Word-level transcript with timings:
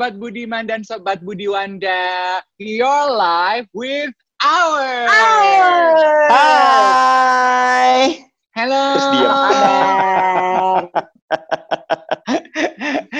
Sobat 0.00 0.16
Budiman 0.16 0.64
dan 0.64 0.80
Sobat 0.80 1.20
Budiwanda, 1.20 2.40
your 2.56 3.12
life 3.12 3.68
with 3.76 4.08
ours. 4.40 5.12
Hai. 6.32 8.24
Halo. 8.56 8.96
Terus. 8.96 9.12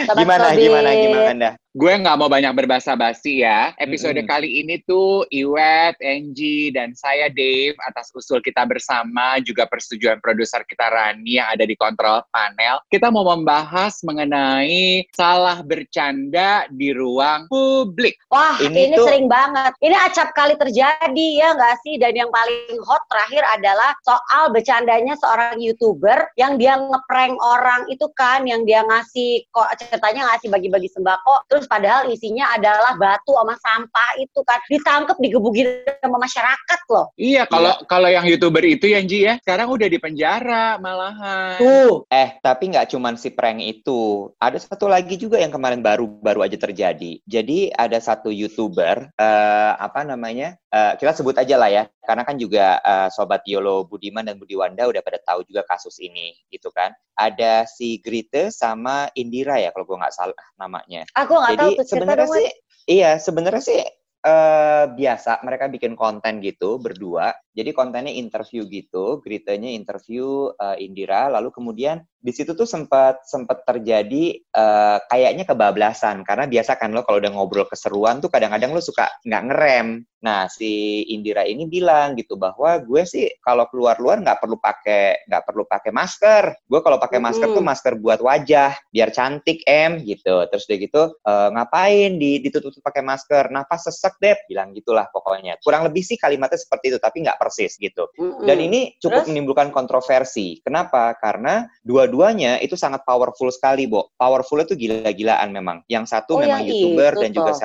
Sobat 0.09 0.25
Gimana, 0.25 0.57
Sobit. 0.57 0.63
gimana, 0.65 0.91
gimana? 0.97 1.49
Gue 1.71 1.95
nggak 1.95 2.19
mau 2.19 2.27
banyak 2.27 2.51
berbasa 2.51 2.99
basi 2.99 3.47
ya. 3.47 3.71
Episode 3.79 4.19
Mm-mm. 4.19 4.27
kali 4.27 4.59
ini 4.59 4.83
tuh 4.91 5.23
Iwet, 5.31 5.95
Angie, 6.03 6.75
dan 6.75 6.99
saya 6.99 7.31
Dave 7.31 7.79
atas 7.87 8.11
usul 8.11 8.43
kita 8.43 8.67
bersama 8.67 9.39
juga 9.39 9.71
persetujuan 9.71 10.19
produser 10.19 10.67
kita 10.67 10.91
Rani 10.91 11.39
yang 11.39 11.47
ada 11.47 11.63
di 11.63 11.79
kontrol 11.79 12.27
panel. 12.35 12.83
Kita 12.91 13.15
mau 13.15 13.23
membahas 13.23 14.03
mengenai 14.03 15.07
salah 15.15 15.63
bercanda 15.63 16.67
di 16.75 16.91
ruang 16.91 17.47
publik. 17.47 18.19
Wah, 18.35 18.59
Ini 18.59 18.91
ini, 18.91 18.97
tuh- 18.99 19.07
sering 19.07 19.31
banget. 19.31 19.71
Ini 19.79 19.95
acap 19.95 20.35
kali 20.35 20.59
terjadi 20.59 21.27
ya 21.39 21.55
nggak 21.55 21.87
sih? 21.87 22.03
Dan 22.03 22.19
yang 22.19 22.35
paling 22.35 22.83
hot 22.83 23.07
terakhir 23.07 23.47
adalah 23.47 23.95
soal 24.03 24.51
bercandanya 24.51 25.15
seorang 25.23 25.63
youtuber 25.63 26.35
yang 26.35 26.59
dia 26.59 26.75
ngeprank 26.83 27.39
orang 27.39 27.87
itu 27.87 28.11
kan, 28.19 28.43
yang 28.43 28.67
dia 28.67 28.83
ngasih 28.83 29.47
kok 29.55 29.71
ceritanya 29.79 30.35
ngasih 30.35 30.51
bagi-bagi 30.51 30.91
sembako, 30.91 31.47
terus 31.47 31.60
padahal 31.67 32.09
isinya 32.13 32.53
adalah 32.55 32.95
batu 32.97 33.33
sama 33.35 33.57
sampah 33.59 34.11
itu 34.21 34.41
kan, 34.47 34.61
ditangkep 34.71 35.17
digebukin 35.21 35.67
sama 36.01 36.21
masyarakat 36.21 36.81
loh. 36.93 37.07
Iya, 37.17 37.49
kalau 37.49 37.75
kalau 37.89 38.09
yang 38.09 38.25
youtuber 38.29 38.63
itu 38.65 38.89
ya 38.89 39.01
Angie 39.01 39.25
ya, 39.25 39.35
sekarang 39.41 39.73
udah 39.73 39.89
di 39.89 39.99
penjara 39.99 40.77
malahan. 40.77 41.57
Tuh. 41.57 42.05
Eh, 42.13 42.37
tapi 42.45 42.71
nggak 42.71 42.93
cuman 42.93 43.17
si 43.17 43.33
prank 43.33 43.65
itu. 43.65 44.31
Ada 44.37 44.61
satu 44.61 44.87
lagi 44.87 45.17
juga 45.17 45.41
yang 45.41 45.51
kemarin 45.51 45.81
baru 45.81 46.05
baru 46.07 46.45
aja 46.45 46.61
terjadi. 46.61 47.19
Jadi 47.25 47.73
ada 47.73 47.97
satu 47.99 48.29
youtuber, 48.29 49.09
eh, 49.17 49.73
apa 49.75 50.05
namanya? 50.05 50.55
Eh, 50.71 50.93
kita 51.03 51.17
sebut 51.17 51.35
aja 51.35 51.59
lah 51.59 51.67
ya, 51.67 51.85
karena 52.07 52.23
kan 52.23 52.39
juga 52.39 52.79
eh, 52.79 53.09
sobat 53.11 53.43
Yolo 53.49 53.89
Budiman 53.89 54.23
dan 54.23 54.39
Budiwanda 54.39 54.87
udah 54.87 55.03
pada 55.03 55.19
tahu 55.19 55.43
juga 55.49 55.67
kasus 55.67 55.99
ini, 55.99 56.37
gitu 56.53 56.71
kan? 56.71 56.95
Ada 57.19 57.67
si 57.67 57.99
Grite 57.99 58.55
sama 58.55 59.11
Indira 59.19 59.59
ya, 59.59 59.75
kalau 59.75 59.85
gue 59.85 59.99
nggak 59.99 60.15
salah 60.15 60.45
namanya. 60.57 61.05
Aku 61.19 61.37
nggak 61.37 61.50
Jadi 61.57 61.69
sebenarnya 61.87 62.29
sih, 62.29 62.49
iya 62.91 63.11
sebenarnya 63.17 63.63
sih 63.63 63.81
eh 64.21 64.85
biasa 64.85 65.41
mereka 65.49 65.73
bikin 65.73 65.97
konten 65.97 66.45
gitu 66.45 66.77
berdua. 66.77 67.33
Jadi 67.57 67.73
kontennya 67.73 68.13
interview 68.13 68.69
gitu, 68.69 69.25
Gritanya 69.25 69.73
interview 69.73 70.53
eh, 70.61 70.85
Indira, 70.85 71.33
lalu 71.33 71.49
kemudian 71.49 72.05
di 72.21 72.29
situ 72.29 72.53
tuh 72.53 72.69
sempat 72.69 73.25
sempat 73.25 73.65
terjadi 73.65 74.37
eh, 74.37 74.99
kayaknya 75.09 75.49
kebablasan 75.49 76.21
karena 76.29 76.45
biasa 76.45 76.77
kan 76.77 76.93
lo 76.93 77.01
kalau 77.01 77.17
udah 77.17 77.33
ngobrol 77.33 77.65
keseruan 77.65 78.21
tuh 78.21 78.29
kadang-kadang 78.29 78.77
lo 78.77 78.85
suka 78.85 79.09
nggak 79.25 79.45
ngerem. 79.49 79.89
Nah 80.21 80.47
si 80.53 81.03
Indira 81.09 81.49
ini 81.49 81.65
bilang 81.65 82.13
gitu 82.17 82.37
bahwa 82.37 82.77
gue 82.81 83.03
sih 83.09 83.29
kalau 83.41 83.65
keluar-luar 83.73 84.21
nggak 84.21 84.39
perlu 84.41 84.61
pakai 84.61 85.25
nggak 85.29 85.43
perlu 85.49 85.65
pakai 85.65 85.91
masker. 85.93 86.45
Gue 86.69 86.81
kalau 86.85 87.01
pakai 87.01 87.19
masker 87.21 87.49
tuh 87.51 87.65
Mm-mm. 87.65 87.71
masker 87.73 87.95
buat 87.97 88.21
wajah 88.21 88.77
biar 88.93 89.09
cantik 89.13 89.65
em 89.65 90.01
gitu. 90.05 90.45
Terus 90.53 90.65
udah 90.69 90.79
gitu 90.79 91.03
"Eh, 91.25 91.49
ngapain 91.57 92.11
di 92.21 92.41
ditutup 92.45 92.73
pakai 92.85 93.01
masker? 93.01 93.49
Napas 93.49 93.89
sesek 93.89 94.21
deh 94.21 94.37
bilang 94.49 94.77
gitulah 94.77 95.09
pokoknya. 95.09 95.57
Kurang 95.65 95.89
lebih 95.89 96.05
sih 96.05 96.21
kalimatnya 96.21 96.61
seperti 96.61 96.93
itu 96.95 96.99
tapi 97.01 97.25
nggak 97.25 97.41
persis 97.41 97.81
gitu. 97.81 98.09
Mm-mm. 98.21 98.45
Dan 98.45 98.61
ini 98.61 98.95
cukup 99.01 99.25
Terus? 99.25 99.29
menimbulkan 99.33 99.69
kontroversi. 99.73 100.61
Kenapa? 100.61 101.17
Karena 101.17 101.65
dua-duanya 101.81 102.61
itu 102.61 102.77
sangat 102.77 103.03
powerful 103.09 103.49
sekali, 103.49 103.89
Bo. 103.89 104.13
Powerful 104.21 104.61
itu 104.63 104.77
gila-gilaan 104.77 105.49
memang. 105.51 105.81
Yang 105.89 106.13
satu 106.13 106.37
Oh, 106.37 106.41
memang 106.45 106.63
yang 106.63 106.71
YouTuber 106.71 107.13
itu 107.17 107.23
dan 107.27 107.31
juga 107.33 107.53
toh. 107.57 107.59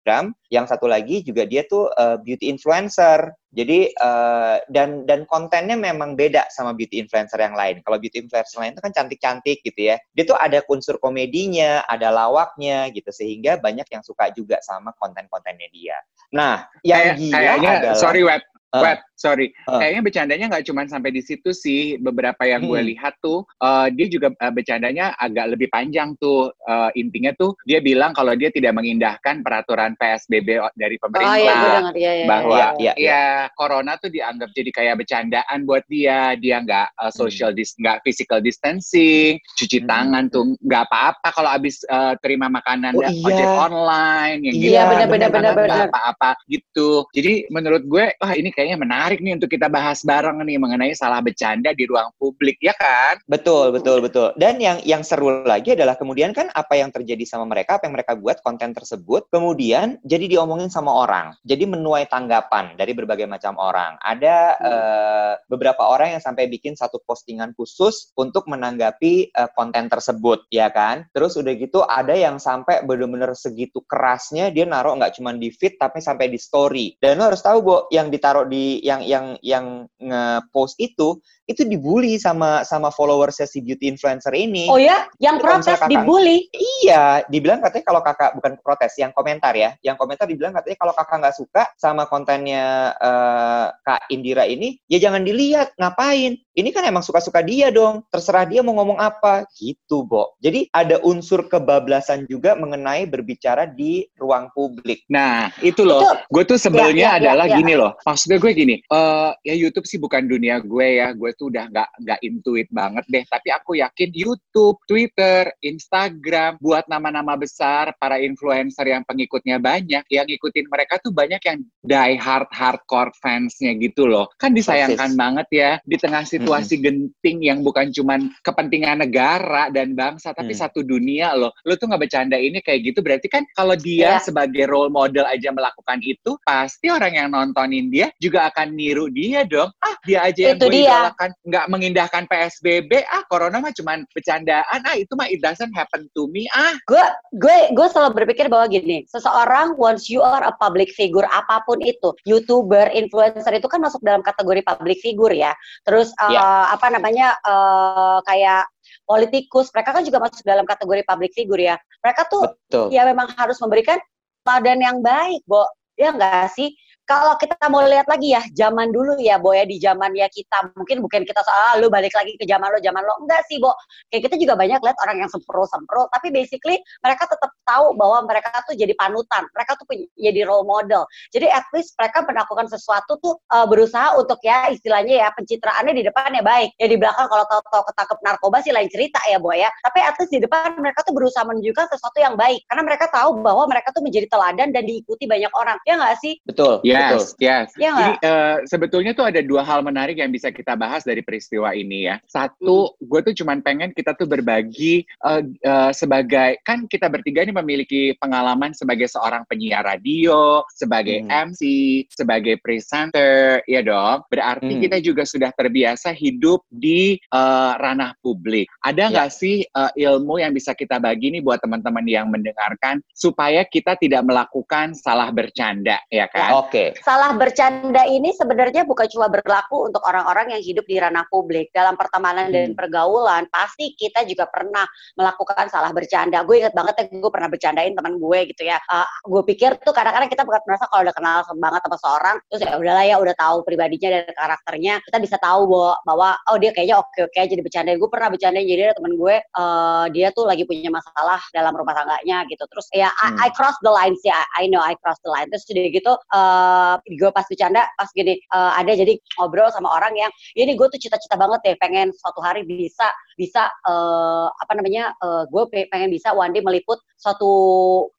Selebgram. 0.00 0.32
Yang 0.50 0.66
satu 0.74 0.86
lagi 0.88 1.22
juga 1.22 1.44
dia 1.46 1.62
tuh 1.68 1.92
uh, 1.92 2.16
beauty 2.18 2.48
influencer. 2.48 3.30
Jadi 3.50 3.90
uh, 3.98 4.62
dan 4.70 5.02
dan 5.04 5.26
kontennya 5.26 5.74
memang 5.74 6.14
beda 6.14 6.46
sama 6.54 6.70
beauty 6.74 7.02
influencer 7.02 7.38
yang 7.38 7.54
lain. 7.54 7.82
Kalau 7.82 7.98
beauty 7.98 8.22
influencer 8.22 8.62
lain 8.62 8.74
itu 8.74 8.82
kan 8.82 8.94
cantik-cantik 8.94 9.58
gitu 9.62 9.80
ya. 9.94 9.96
Dia 10.14 10.24
tuh 10.26 10.38
ada 10.38 10.62
unsur 10.70 10.98
komedinya, 11.02 11.82
ada 11.86 12.10
lawaknya 12.14 12.88
gitu 12.94 13.10
sehingga 13.10 13.58
banyak 13.58 13.86
yang 13.90 14.02
suka 14.02 14.30
juga 14.34 14.58
sama 14.62 14.94
konten-kontennya 14.96 15.68
dia. 15.70 15.98
Nah, 16.34 16.66
yang 16.86 17.14
Kayak- 17.14 17.18
gila 17.18 17.34
kayaknya 17.36 17.70
adalah 17.82 17.98
sorry 17.98 18.22
web 18.22 18.42
Eh. 18.70 18.78
Web, 18.80 18.98
sorry. 19.14 19.50
Eh. 19.50 19.66
Kayaknya 19.72 20.00
bercandanya 20.00 20.44
nggak 20.46 20.64
cuma 20.64 20.86
sampai 20.86 21.10
di 21.10 21.18
situ 21.20 21.50
sih. 21.50 21.98
Beberapa 21.98 22.42
yang 22.44 22.62
gue 22.62 22.78
Hmm. 22.78 22.88
lihat 22.88 23.18
tuh, 23.18 23.42
eh, 23.58 23.88
dia 23.90 24.06
juga 24.06 24.30
eh, 24.32 24.52
bercandanya 24.52 25.12
agak 25.16 25.46
lebih 25.50 25.66
panjang 25.68 26.14
tuh. 26.16 26.54
Eh, 26.54 26.90
intinya 26.96 27.34
tuh 27.34 27.58
dia 27.64 27.78
bilang 27.78 28.10
kalau 28.10 28.30
dia 28.32 28.46
tidak 28.48 28.70
mengindahkan 28.72 29.42
peraturan 29.42 29.94
PSBB 29.94 30.48
dari 30.72 30.94
Oh 30.94 31.02
iya, 31.02 31.02
gue 31.02 31.02
pemerintah. 31.02 31.72
dengar 31.74 31.94
ya, 31.94 32.12
ya. 32.14 32.26
bahwa 32.26 32.54
Iya, 32.54 32.68
iya, 32.78 32.92
iya. 32.94 33.10
ya 33.10 33.22
corona 33.52 33.92
tuh 33.96 34.08
dianggap 34.08 34.50
jadi 34.52 34.70
kayak 34.70 34.94
bercandaan 34.96 35.58
buat 35.62 35.82
dia 35.84 36.36
dia 36.36 36.56
nggak 36.60 36.88
uh, 36.96 37.10
social 37.10 37.50
dis 37.50 37.74
nggak 37.74 38.00
physical 38.02 38.38
distancing 38.38 39.34
cuci 39.56 39.78
Hmm. 39.80 39.88
tangan 39.88 40.24
tuh 40.28 40.54
nggak 40.60 40.84
apa-apa 40.86 41.28
kalau 41.32 41.50
abis 41.50 41.82
uh, 41.86 42.14
terima 42.18 42.46
makanan 42.46 42.92
Oh, 42.92 43.02
iya. 43.02 43.18
ojek 43.24 43.48
online 43.50 44.38
yang 44.42 44.54
Iya, 44.54 44.60
gitu 44.60 44.70
benar, 44.86 44.86
cuci 45.00 45.10
benar, 45.10 45.28
tangan 45.30 45.34
benar, 45.34 45.54
nggak 45.56 45.78
benar. 45.80 45.88
apa-apa 45.90 46.30
gitu 46.46 46.88
jadi 47.10 47.32
menurut 47.50 47.82
gue 47.84 48.04
wah 48.14 48.32
ini 48.32 48.50
kayaknya 48.60 48.76
menarik 48.76 49.24
nih 49.24 49.40
untuk 49.40 49.48
kita 49.48 49.72
bahas 49.72 50.04
bareng 50.04 50.44
nih 50.44 50.60
mengenai 50.60 50.92
salah 50.92 51.24
bercanda 51.24 51.72
di 51.72 51.88
ruang 51.88 52.12
publik 52.20 52.60
ya 52.60 52.76
kan 52.76 53.16
Betul, 53.30 53.70
betul, 53.70 54.02
betul. 54.02 54.28
Dan 54.34 54.58
yang 54.58 54.82
yang 54.82 55.06
seru 55.06 55.46
lagi 55.46 55.78
adalah 55.78 55.94
kemudian 55.94 56.34
kan 56.34 56.50
apa 56.50 56.74
yang 56.74 56.90
terjadi 56.90 57.22
sama 57.22 57.46
mereka, 57.46 57.78
apa 57.78 57.86
yang 57.86 57.94
mereka 57.94 58.18
buat 58.18 58.42
konten 58.42 58.74
tersebut, 58.74 59.30
kemudian 59.30 60.02
jadi 60.02 60.26
diomongin 60.26 60.66
sama 60.66 60.90
orang. 60.90 61.38
Jadi 61.46 61.70
menuai 61.70 62.10
tanggapan 62.10 62.74
dari 62.74 62.90
berbagai 62.90 63.30
macam 63.30 63.54
orang. 63.54 63.94
Ada 64.02 64.36
eh, 64.58 65.32
beberapa 65.46 65.86
orang 65.86 66.18
yang 66.18 66.22
sampai 66.26 66.50
bikin 66.50 66.74
satu 66.74 66.98
postingan 67.06 67.54
khusus 67.54 68.10
untuk 68.18 68.50
menanggapi 68.50 69.30
eh, 69.30 69.50
konten 69.54 69.86
tersebut, 69.86 70.50
ya 70.50 70.66
kan? 70.74 71.06
Terus 71.14 71.38
udah 71.38 71.54
gitu 71.54 71.86
ada 71.86 72.18
yang 72.18 72.42
sampai 72.42 72.82
bener-bener 72.82 73.30
segitu 73.38 73.86
kerasnya 73.86 74.50
dia 74.50 74.66
naruh 74.66 74.98
nggak 74.98 75.22
cuma 75.22 75.30
di 75.38 75.54
feed 75.54 75.78
tapi 75.78 76.02
sampai 76.02 76.26
di 76.26 76.38
story. 76.42 76.98
Dan 76.98 77.22
lo 77.22 77.30
harus 77.30 77.46
tahu, 77.46 77.58
Bo, 77.62 77.76
yang 77.94 78.10
ditaruh 78.10 78.49
di 78.50 78.82
yang 78.82 79.00
yang 79.06 79.26
yang 79.40 79.86
nge-post 80.02 80.76
itu 80.82 81.22
itu 81.50 81.66
dibully 81.66 82.14
sama 82.14 82.62
sama 82.62 82.94
followersnya 82.94 83.50
si 83.50 83.58
beauty 83.58 83.90
influencer 83.90 84.30
ini. 84.30 84.70
Oh 84.70 84.78
ya, 84.78 85.10
yang 85.18 85.42
kalau 85.42 85.58
protes 85.58 85.74
kakak- 85.74 85.90
dibully. 85.90 86.46
Iya, 86.54 87.26
dibilang 87.26 87.58
katanya 87.58 87.84
kalau 87.90 88.02
kakak 88.06 88.30
bukan 88.38 88.52
protes, 88.62 88.94
yang 88.94 89.10
komentar 89.10 89.50
ya, 89.58 89.74
yang 89.82 89.98
komentar 89.98 90.30
dibilang 90.30 90.54
katanya 90.54 90.78
kalau 90.78 90.94
kakak 90.94 91.16
nggak 91.18 91.36
suka 91.36 91.62
sama 91.74 92.06
kontennya 92.06 92.94
eh, 92.94 93.66
Kak 93.82 94.06
Indira 94.08 94.46
ini, 94.46 94.78
ya 94.86 95.02
jangan 95.02 95.26
dilihat, 95.26 95.74
ngapain? 95.74 96.38
Ini 96.50 96.68
kan 96.70 96.84
emang 96.84 97.00
suka-suka 97.00 97.40
dia 97.40 97.72
dong, 97.72 98.04
terserah 98.12 98.44
dia 98.44 98.60
mau 98.60 98.76
ngomong 98.76 99.00
apa, 99.00 99.48
gitu, 99.56 100.04
Bo. 100.04 100.36
Jadi 100.38 100.68
ada 100.70 101.00
unsur 101.00 101.48
kebablasan 101.48 102.28
juga 102.28 102.52
mengenai 102.54 103.08
berbicara 103.08 103.64
di 103.64 104.04
ruang 104.20 104.52
publik. 104.52 105.02
Nah, 105.08 105.48
itu 105.64 105.82
loh. 105.82 106.04
Itu- 106.04 106.18
Gue 106.30 106.44
tuh 106.44 106.58
sebelnya 106.60 106.92
Ya, 106.92 106.92
ya, 106.92 107.10
ya, 107.16 107.18
adalah 107.32 107.46
ya. 107.48 107.56
gini 107.56 107.74
loh. 107.74 107.92
Maksudnya 108.04 108.36
gue 108.36 108.52
gini, 108.52 108.76
eh 108.76 109.30
ya 109.42 109.54
YouTube 109.56 109.88
sih 109.88 109.96
bukan 109.96 110.28
dunia 110.28 110.60
gue 110.60 110.86
ya. 111.00 111.10
Gue 111.16 111.32
tuh 111.40 111.48
udah 111.48 111.72
nggak 111.72 111.88
nggak 112.04 112.20
intuit 112.20 112.68
banget 112.68 113.04
deh. 113.08 113.24
Tapi 113.24 113.48
aku 113.48 113.80
yakin 113.80 114.12
YouTube, 114.12 114.76
Twitter, 114.84 115.48
Instagram, 115.64 116.60
buat 116.60 116.84
nama-nama 116.86 117.40
besar, 117.40 117.96
para 117.96 118.20
influencer 118.20 118.84
yang 118.84 119.00
pengikutnya 119.08 119.56
banyak, 119.56 120.04
yang 120.12 120.26
ngikutin 120.28 120.68
mereka 120.68 121.00
tuh 121.00 121.08
banyak 121.16 121.40
yang 121.40 121.58
die 121.80 122.20
hard 122.20 122.52
hardcore 122.52 123.08
fansnya 123.24 123.72
gitu 123.80 124.04
loh. 124.04 124.28
Kan 124.36 124.52
disayangkan 124.52 125.16
Persis. 125.16 125.18
banget 125.18 125.48
ya 125.48 125.70
di 125.88 125.96
tengah 125.96 126.28
situasi 126.28 126.76
genting 126.84 127.40
yang 127.40 127.64
bukan 127.64 127.88
cuman 127.88 128.28
kepentingan 128.44 129.00
negara 129.00 129.72
dan 129.72 129.96
bangsa, 129.96 130.36
tapi 130.36 130.52
Hmm. 130.52 130.60
satu 130.68 130.84
dunia 130.84 131.32
loh. 131.32 131.56
Lo 131.64 131.80
tuh 131.80 131.88
nggak 131.88 132.02
bercanda 132.04 132.36
ini 132.36 132.60
kayak 132.60 132.92
gitu, 132.92 133.00
berarti 133.00 133.32
kan 133.32 133.48
kalau 133.56 133.72
dia 133.72 134.18
Ya. 134.18 134.20
sebagai 134.20 134.66
role 134.66 134.90
model 134.90 135.24
aja 135.24 135.54
melakukan 135.54 136.02
itu, 136.02 136.34
pasti 136.42 136.90
orang 136.90 137.14
yang 137.14 137.28
nontonin 137.30 137.88
dia 137.88 138.10
juga 138.18 138.50
akan 138.50 138.74
niru 138.74 139.06
dia 139.08 139.46
dong. 139.46 139.70
Ah, 139.78 139.94
dia 140.02 140.26
aja 140.26 140.52
yang 140.52 140.58
Itu 140.58 140.66
gue 140.66 140.74
dia. 140.82 140.90
idolakan 140.90 141.29
nggak 141.46 141.66
mengindahkan 141.70 142.24
PSBB 142.28 143.04
ah 143.08 143.22
corona 143.30 143.58
mah 143.62 143.72
cuman 143.74 144.04
bercandaan 144.12 144.80
ah 144.84 144.94
itu 144.96 145.12
mah 145.16 145.28
it 145.30 145.40
doesn't 145.40 145.72
happen 145.72 146.06
to 146.14 146.26
me 146.30 146.46
ah 146.54 146.74
gue 146.86 147.04
gue 147.38 147.56
gue 147.74 147.86
selalu 147.90 148.22
berpikir 148.24 148.46
bahwa 148.52 148.68
gini 148.70 149.06
seseorang 149.08 149.74
once 149.80 150.06
you 150.12 150.20
are 150.20 150.44
a 150.46 150.54
public 150.58 150.90
figure 150.94 151.26
apa 151.30 151.62
pun 151.64 151.78
itu 151.80 152.14
youtuber 152.26 152.90
influencer 152.92 153.54
itu 153.54 153.66
kan 153.66 153.80
masuk 153.82 154.00
dalam 154.02 154.20
kategori 154.20 154.62
public 154.64 154.98
figure 155.00 155.34
ya 155.34 155.52
terus 155.84 156.12
uh, 156.18 156.28
Ya. 156.30 156.70
apa 156.70 156.94
namanya 156.94 157.34
uh, 157.42 158.22
kayak 158.22 158.62
politikus 159.02 159.66
mereka 159.74 159.98
kan 159.98 160.06
juga 160.06 160.22
masuk 160.22 160.46
dalam 160.46 160.62
kategori 160.62 161.02
public 161.02 161.34
figure 161.34 161.58
ya 161.58 161.74
mereka 162.00 162.22
tuh 162.30 162.46
Betul. 162.70 162.86
ya 162.94 163.02
memang 163.02 163.34
harus 163.34 163.58
memberikan 163.58 163.98
teladan 164.44 164.80
yang 164.80 164.98
baik, 165.04 165.44
Bo. 165.44 165.68
Ya 166.00 166.16
enggak 166.16 166.48
sih? 166.56 166.72
Kalau 167.10 167.34
kita 167.42 167.58
mau 167.74 167.82
lihat 167.82 168.06
lagi 168.06 168.38
ya, 168.38 168.42
zaman 168.54 168.94
dulu 168.94 169.18
ya, 169.18 169.42
Bo 169.42 169.50
ya, 169.50 169.66
di 169.66 169.82
zaman 169.82 170.14
ya 170.14 170.30
kita, 170.30 170.70
mungkin 170.78 171.02
bukan 171.02 171.26
kita 171.26 171.42
soal, 171.42 171.58
ah, 171.58 171.74
lu 171.82 171.90
balik 171.90 172.14
lagi 172.14 172.38
ke 172.38 172.46
zaman 172.46 172.70
lo, 172.70 172.78
zaman 172.78 173.02
lo. 173.02 173.26
Enggak 173.26 173.42
sih, 173.50 173.58
Bo. 173.58 173.74
Kayak 174.14 174.30
kita 174.30 174.36
juga 174.38 174.54
banyak 174.54 174.78
lihat 174.78 174.94
orang 175.02 175.26
yang 175.26 175.30
sempro-sempro, 175.34 176.06
tapi 176.14 176.30
basically 176.30 176.78
mereka 177.02 177.26
tetap 177.26 177.50
tahu 177.66 177.98
bahwa 177.98 178.30
mereka 178.30 178.62
tuh 178.62 178.78
jadi 178.78 178.94
panutan, 178.94 179.42
mereka 179.50 179.74
tuh 179.74 179.90
jadi 180.14 180.40
role 180.46 180.62
model. 180.62 181.02
Jadi 181.34 181.50
at 181.50 181.66
least 181.74 181.98
mereka 181.98 182.22
melakukan 182.22 182.70
sesuatu 182.70 183.18
tuh 183.18 183.42
uh, 183.50 183.66
berusaha 183.66 184.14
untuk 184.14 184.38
ya 184.46 184.70
istilahnya 184.70 185.26
ya 185.26 185.28
pencitraannya 185.34 185.90
di 185.98 186.06
depan 186.06 186.30
ya 186.30 186.46
baik. 186.46 186.78
Ya 186.78 186.86
di 186.86 186.94
belakang 186.94 187.26
kalau 187.26 187.42
tahu-tahu 187.50 187.90
ketangkep 187.90 188.18
narkoba 188.22 188.62
sih 188.62 188.70
lain 188.70 188.86
cerita 188.86 189.18
ya, 189.26 189.42
Bo 189.42 189.50
ya. 189.50 189.66
Tapi 189.82 189.98
at 189.98 190.14
least 190.14 190.30
di 190.30 190.38
depan 190.46 190.78
mereka 190.78 191.02
tuh 191.02 191.18
berusaha 191.18 191.42
menunjukkan 191.42 191.90
sesuatu 191.90 192.22
yang 192.22 192.38
baik 192.38 192.62
karena 192.70 192.86
mereka 192.86 193.10
tahu 193.10 193.42
bahwa 193.42 193.66
mereka 193.66 193.90
tuh 193.90 194.06
menjadi 194.06 194.30
teladan 194.30 194.70
dan 194.70 194.86
diikuti 194.86 195.26
banyak 195.26 195.50
orang. 195.58 195.74
Ya 195.82 195.98
nggak 195.98 196.14
sih? 196.22 196.38
Betul. 196.46 196.60
Betul. 196.60 196.99
Yes, 197.00 197.24
yes. 197.40 197.68
Iya 197.76 197.92
Ini 197.92 198.08
eh, 198.20 198.56
sebetulnya 198.68 199.12
tuh 199.12 199.26
ada 199.26 199.40
dua 199.40 199.64
hal 199.64 199.80
menarik 199.80 200.20
yang 200.20 200.28
bisa 200.28 200.52
kita 200.52 200.76
bahas 200.76 201.02
dari 201.02 201.24
peristiwa 201.24 201.72
ini 201.72 202.06
ya. 202.06 202.16
Satu, 202.28 202.92
Hmm. 202.92 203.08
gue 203.08 203.20
tuh 203.30 203.34
cuman 203.42 203.58
pengen 203.60 203.90
kita 203.90 204.12
tuh 204.14 204.24
berbagi 204.24 205.02
eh, 205.02 205.42
eh, 205.60 205.90
sebagai 205.92 206.60
kan 206.62 206.84
kita 206.84 207.08
bertiga 207.08 207.42
ini 207.42 207.52
memiliki 207.52 208.12
pengalaman 208.16 208.72
sebagai 208.72 209.08
seorang 209.08 209.44
penyiar 209.46 209.84
radio, 209.84 210.62
sebagai 210.70 211.24
Hmm. 211.24 211.52
MC, 211.52 211.60
sebagai 212.08 212.60
presenter, 212.60 213.62
ya 213.64 213.80
dong. 213.80 214.24
Berarti 214.28 214.72
Hmm. 214.76 214.82
kita 214.82 214.96
juga 215.00 215.22
sudah 215.24 215.50
terbiasa 215.52 216.12
hidup 216.12 216.64
di 216.68 217.16
eh, 217.30 217.72
ranah 217.78 218.12
publik. 218.20 218.68
Ada 218.82 219.06
Ya. 219.06 219.10
nggak 219.10 219.30
sih 219.32 219.56
eh, 219.62 219.90
ilmu 220.06 220.38
yang 220.38 220.52
bisa 220.52 220.74
kita 220.74 220.98
bagi 220.98 221.30
nih 221.30 221.40
buat 221.40 221.62
teman-teman 221.62 222.02
yang 222.04 222.26
mendengarkan 222.28 222.98
supaya 223.12 223.62
kita 223.64 223.94
tidak 223.96 224.22
melakukan 224.24 224.92
salah 224.94 225.30
bercanda, 225.30 226.00
ya 226.10 226.26
kan? 226.26 226.56
Oke. 226.58 226.89
Salah 227.00 227.32
bercanda 227.38 228.02
ini 228.08 228.34
sebenarnya 228.34 228.82
bukan 228.88 229.06
cuma 229.10 229.30
berlaku 229.30 229.86
untuk 229.90 230.02
orang-orang 230.06 230.56
yang 230.56 230.62
hidup 230.62 230.84
di 230.88 230.96
ranah 230.98 231.24
publik. 231.30 231.70
Dalam 231.70 231.94
pertemanan 231.94 232.50
dan 232.50 232.72
Hmm. 232.72 232.78
pergaulan, 232.78 233.46
pasti 233.50 233.94
kita 233.94 234.26
juga 234.26 234.46
pernah 234.50 234.84
melakukan 235.18 235.70
salah 235.70 235.90
bercanda. 235.94 236.42
Gue 236.46 236.62
inget 236.64 236.74
banget 236.74 236.94
ya, 236.98 237.04
gue 237.10 237.30
pernah 237.32 237.48
bercandain 237.50 237.92
teman 237.94 238.16
gue 238.18 238.38
gitu 238.54 238.62
ya. 238.66 238.78
Uh, 238.90 239.06
gue 239.26 239.42
pikir 239.54 239.76
tuh 239.82 239.92
kadang-kadang 239.92 240.30
kita 240.30 240.42
bukan 240.46 240.60
merasa 240.66 240.84
kalau 240.88 241.02
udah 241.06 241.14
kenal 241.16 241.38
banget 241.58 241.80
sama 241.86 241.98
seorang, 242.00 242.36
terus 242.48 242.60
ya 242.64 242.72
udahlah 242.78 243.04
ya 243.04 243.16
udah 243.20 243.34
tahu 243.36 243.56
pribadinya 243.66 244.08
dan 244.20 244.32
karakternya, 244.32 244.94
kita 245.04 245.16
bisa 245.20 245.36
tahu 245.42 245.68
bahwa, 245.68 245.94
bahwa 246.06 246.28
oh 246.50 246.56
dia 246.56 246.70
kayaknya 246.72 246.96
oke-oke 247.02 247.38
aja 247.38 247.54
di 247.54 247.62
bercandain. 247.64 247.98
Gue 248.00 248.10
pernah 248.10 248.28
bercandain 248.32 248.66
jadi 248.66 248.82
ada 248.90 248.94
teman 248.96 249.14
gue, 249.18 249.36
uh, 249.58 250.06
dia 250.14 250.28
tuh 250.32 250.48
lagi 250.48 250.64
punya 250.64 250.88
masalah 250.88 251.40
dalam 251.52 251.72
rumah 251.76 251.92
tangganya 251.92 252.48
gitu. 252.48 252.64
Terus 252.64 252.86
ya 252.94 253.10
I, 253.20 253.28
Hmm. 253.30 253.46
I 253.46 253.48
cross 253.54 253.76
the 253.86 253.92
line 253.92 254.16
sih, 254.18 254.32
I, 254.32 254.42
I 254.58 254.64
know 254.66 254.82
I 254.82 254.98
cross 254.98 255.20
the 255.22 255.30
line. 255.30 255.46
Terus 255.52 255.62
udah 255.70 255.86
gitu, 255.92 256.12
uh, 256.34 256.79
gue 257.04 257.30
pas 257.32 257.46
bercanda, 257.46 257.82
pas 257.96 258.08
gini, 258.12 258.38
uh, 258.52 258.72
ada 258.76 258.92
jadi 258.94 259.16
ngobrol 259.38 259.68
sama 259.72 259.90
orang 259.92 260.12
yang, 260.16 260.30
ini 260.56 260.74
gue 260.76 260.86
tuh 260.90 261.00
cita-cita 261.00 261.36
banget 261.36 261.60
deh, 261.64 261.76
pengen 261.80 262.12
suatu 262.14 262.40
hari 262.44 262.62
bisa 262.66 263.08
bisa 263.40 263.72
eh, 263.88 264.46
apa 264.52 264.72
namanya 264.76 265.16
eh, 265.16 265.48
gue 265.48 265.62
pe- 265.72 265.88
pengen 265.88 266.12
bisa 266.12 266.36
one 266.36 266.52
day 266.52 266.60
meliput 266.60 267.00
suatu 267.16 267.48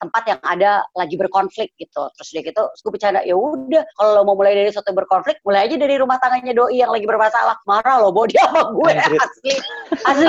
tempat 0.02 0.22
yang 0.26 0.40
ada 0.42 0.82
lagi 0.98 1.14
berkonflik 1.14 1.70
gitu. 1.78 2.10
Terus 2.18 2.28
dia 2.34 2.42
gitu 2.42 2.58
terus 2.58 2.82
gue 2.82 2.90
bercanda 2.90 3.22
ya 3.22 3.38
udah 3.38 3.86
kalau 3.94 4.10
lo 4.18 4.22
mau 4.26 4.34
mulai 4.34 4.58
dari 4.58 4.74
suatu 4.74 4.90
berkonflik 4.90 5.38
mulai 5.46 5.70
aja 5.70 5.78
dari 5.78 5.94
rumah 5.94 6.18
tangganya 6.18 6.58
doi 6.58 6.82
yang 6.82 6.90
lagi 6.90 7.06
bermasalah. 7.06 7.54
Marah 7.70 8.02
lo 8.02 8.10
dia 8.26 8.42
sama 8.50 8.74
gue 8.74 8.92
asli 8.98 9.54
asli 10.10 10.26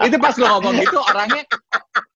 itu 0.08 0.16
pas 0.16 0.34
lu 0.40 0.46
ngomong 0.48 0.74
gitu 0.80 0.98
orangnya 1.04 1.42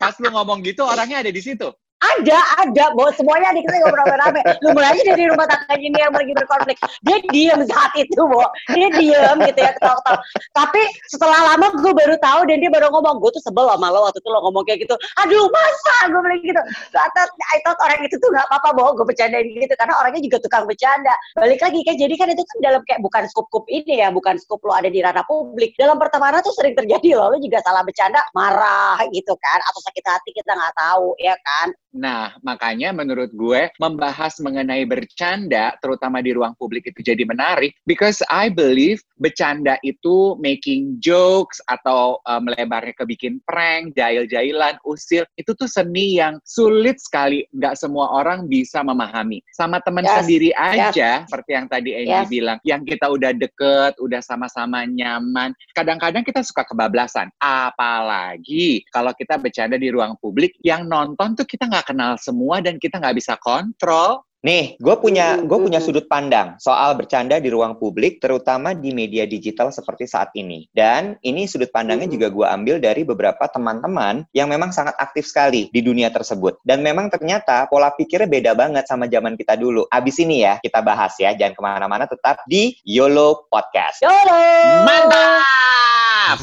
pas 0.01 0.17
lu 0.17 0.29
ngomong 0.33 0.59
gitu 0.65 0.83
orangnya 0.85 1.21
ada 1.21 1.33
di 1.33 1.41
situ 1.45 1.69
ada 2.05 2.39
ada. 2.61 2.85
Bo 2.95 3.09
semuanya 3.17 3.51
adik 3.55 3.65
kita 3.67 3.81
ngobrol 3.83 4.07
rame 4.07 4.41
lu 4.63 4.69
mulai 4.77 4.95
aja 4.95 5.03
dari 5.17 5.27
rumah 5.27 5.47
tangganya 5.49 5.89
dia 5.91 6.03
yang 6.07 6.15
lagi 6.15 6.33
berkonflik. 6.37 6.79
Dia 7.03 7.17
diem 7.33 7.61
saat 7.67 7.93
itu 7.97 8.23
bo. 8.23 8.45
Dia 8.71 8.89
diem 8.93 9.37
gitu 9.49 9.61
ya 9.61 9.73
ketawa-ketawa. 9.77 10.19
Tapi 10.53 10.83
setelah 11.09 11.41
lama 11.55 11.67
gue 11.75 11.93
baru 11.93 12.15
tahu 12.21 12.41
dan 12.49 12.57
dia 12.61 12.71
baru 12.71 12.93
ngomong. 12.93 13.19
Gue 13.23 13.31
tuh 13.35 13.43
sebel 13.43 13.67
sama 13.67 13.89
lo 13.91 14.07
waktu 14.07 14.21
itu 14.21 14.29
lo 14.29 14.41
ngomong 14.45 14.65
kayak 14.69 14.85
gitu. 14.85 14.95
Aduh 15.25 15.47
masa? 15.49 15.97
Gue 16.13 16.21
bilang 16.23 16.41
gitu. 16.45 16.63
Thought, 16.93 17.31
I 17.55 17.59
thought 17.65 17.81
orang 17.81 18.01
itu 18.05 18.17
tuh 18.21 18.29
nggak 18.31 18.47
apa-apa 18.53 18.69
bo. 18.77 18.85
Gue 19.01 19.07
bercandain 19.09 19.47
gitu. 19.49 19.75
Karena 19.75 19.95
orangnya 19.99 20.23
juga 20.23 20.39
tukang 20.45 20.65
bercanda. 20.69 21.15
Balik 21.39 21.61
lagi 21.65 21.81
kan 21.83 21.95
jadi 21.97 22.15
kan 22.15 22.29
itu 22.31 22.43
kan 22.45 22.57
dalam 22.61 22.81
kayak 22.87 23.01
bukan 23.01 23.23
skup-skup 23.31 23.65
ini 23.73 24.05
ya. 24.05 24.09
Bukan 24.13 24.37
skup 24.39 24.61
lo 24.63 24.77
ada 24.77 24.89
di 24.93 25.01
ranah 25.01 25.25
publik. 25.25 25.75
Dalam 25.81 25.97
pertemanan 25.97 26.45
tuh 26.45 26.55
sering 26.55 26.77
terjadi 26.77 27.17
loh. 27.17 27.33
Lo 27.35 27.39
juga 27.41 27.65
salah 27.65 27.83
bercanda 27.83 28.21
marah 28.37 29.01
gitu 29.11 29.35
kan. 29.39 29.59
Atau 29.71 29.81
sakit 29.83 30.05
hati 30.05 30.31
kita 30.37 30.53
nggak 30.53 30.75
tahu 30.77 31.17
ya 31.19 31.35
kan 31.41 31.73
Nah, 31.95 32.35
makanya 32.43 32.91
menurut 32.91 33.31
gue 33.31 33.71
membahas 33.79 34.35
mengenai 34.43 34.83
bercanda, 34.83 35.79
terutama 35.79 36.19
di 36.19 36.35
ruang 36.35 36.59
publik 36.59 36.91
itu 36.91 37.07
jadi 37.07 37.23
menarik, 37.23 37.71
because 37.87 38.19
I 38.27 38.51
believe 38.51 38.99
bercanda 39.23 39.79
itu 39.87 40.35
making 40.43 40.99
jokes 40.99 41.63
atau 41.71 42.19
uh, 42.27 42.43
melebarnya 42.43 42.99
ke 42.99 43.07
bikin 43.07 43.39
prank, 43.47 43.95
jail-jailan, 43.95 44.83
usil, 44.83 45.23
itu 45.39 45.55
tuh 45.55 45.71
seni 45.71 46.19
yang 46.19 46.43
sulit 46.43 46.99
sekali, 46.99 47.47
nggak 47.55 47.79
semua 47.79 48.11
orang 48.11 48.51
bisa 48.51 48.83
memahami. 48.83 49.39
Sama 49.55 49.79
teman 49.87 50.03
Yes, 50.05 50.27
sendiri 50.27 50.51
aja, 50.59 51.25
seperti 51.25 51.51
yang 51.55 51.67
tadi 51.71 51.91
Angie 51.95 52.27
Yes. 52.27 52.29
bilang, 52.29 52.59
yang 52.67 52.83
kita 52.83 53.07
udah 53.07 53.33
deket, 53.39 53.95
udah 54.03 54.19
sama-sama 54.19 54.83
nyaman, 54.83 55.55
kadang-kadang 55.79 56.27
kita 56.27 56.43
suka 56.43 56.67
kebablasan. 56.67 57.31
Apalagi 57.39 58.83
kalau 58.91 59.15
kita 59.15 59.39
bercanda 59.39 59.79
di 59.79 59.95
ruang 59.95 60.19
publik, 60.19 60.59
yang 60.67 60.91
nonton 60.91 61.39
tuh 61.39 61.47
kita 61.47 61.71
nggak 61.71 61.84
kenal 61.85 62.17
semua 62.17 62.65
dan 62.65 62.81
kita 62.81 62.99
nggak 62.99 63.17
bisa 63.21 63.37
kontrol. 63.39 64.25
Nih, 64.45 64.77
gue 64.77 64.93
punya 65.01 65.41
gue 65.41 65.57
punya 65.57 65.81
sudut 65.81 66.05
pandang 66.05 66.61
soal 66.61 66.93
bercanda 67.01 67.41
di 67.41 67.49
ruang 67.49 67.81
publik, 67.81 68.21
terutama 68.21 68.77
di 68.77 68.93
media 68.93 69.25
digital 69.25 69.73
seperti 69.73 70.05
saat 70.05 70.37
ini. 70.37 70.69
Dan 70.69 71.17
ini 71.25 71.49
sudut 71.49 71.73
pandangnya 71.73 72.13
juga 72.13 72.29
gue 72.29 72.45
ambil 72.45 72.77
dari 72.77 73.09
beberapa 73.09 73.49
teman-teman 73.49 74.29
yang 74.37 74.53
memang 74.53 74.69
sangat 74.69 74.93
aktif 75.01 75.25
sekali 75.25 75.73
di 75.73 75.81
dunia 75.81 76.13
tersebut. 76.13 76.61
Dan 76.61 76.85
memang 76.85 77.09
ternyata 77.09 77.65
pola 77.73 77.97
pikirnya 77.97 78.29
beda 78.29 78.53
banget 78.53 78.85
sama 78.85 79.09
zaman 79.09 79.33
kita 79.41 79.57
dulu. 79.57 79.89
Abis 79.89 80.21
ini 80.21 80.45
ya 80.45 80.61
kita 80.61 80.85
bahas 80.85 81.17
ya, 81.17 81.33
jangan 81.33 81.57
ke 81.57 81.63
mana-mana, 81.65 82.05
tetap 82.05 82.45
di 82.45 82.77
YOLO 82.85 83.49
Podcast. 83.49 84.05
Yolo! 84.05 84.45
Mantap! 84.85 86.39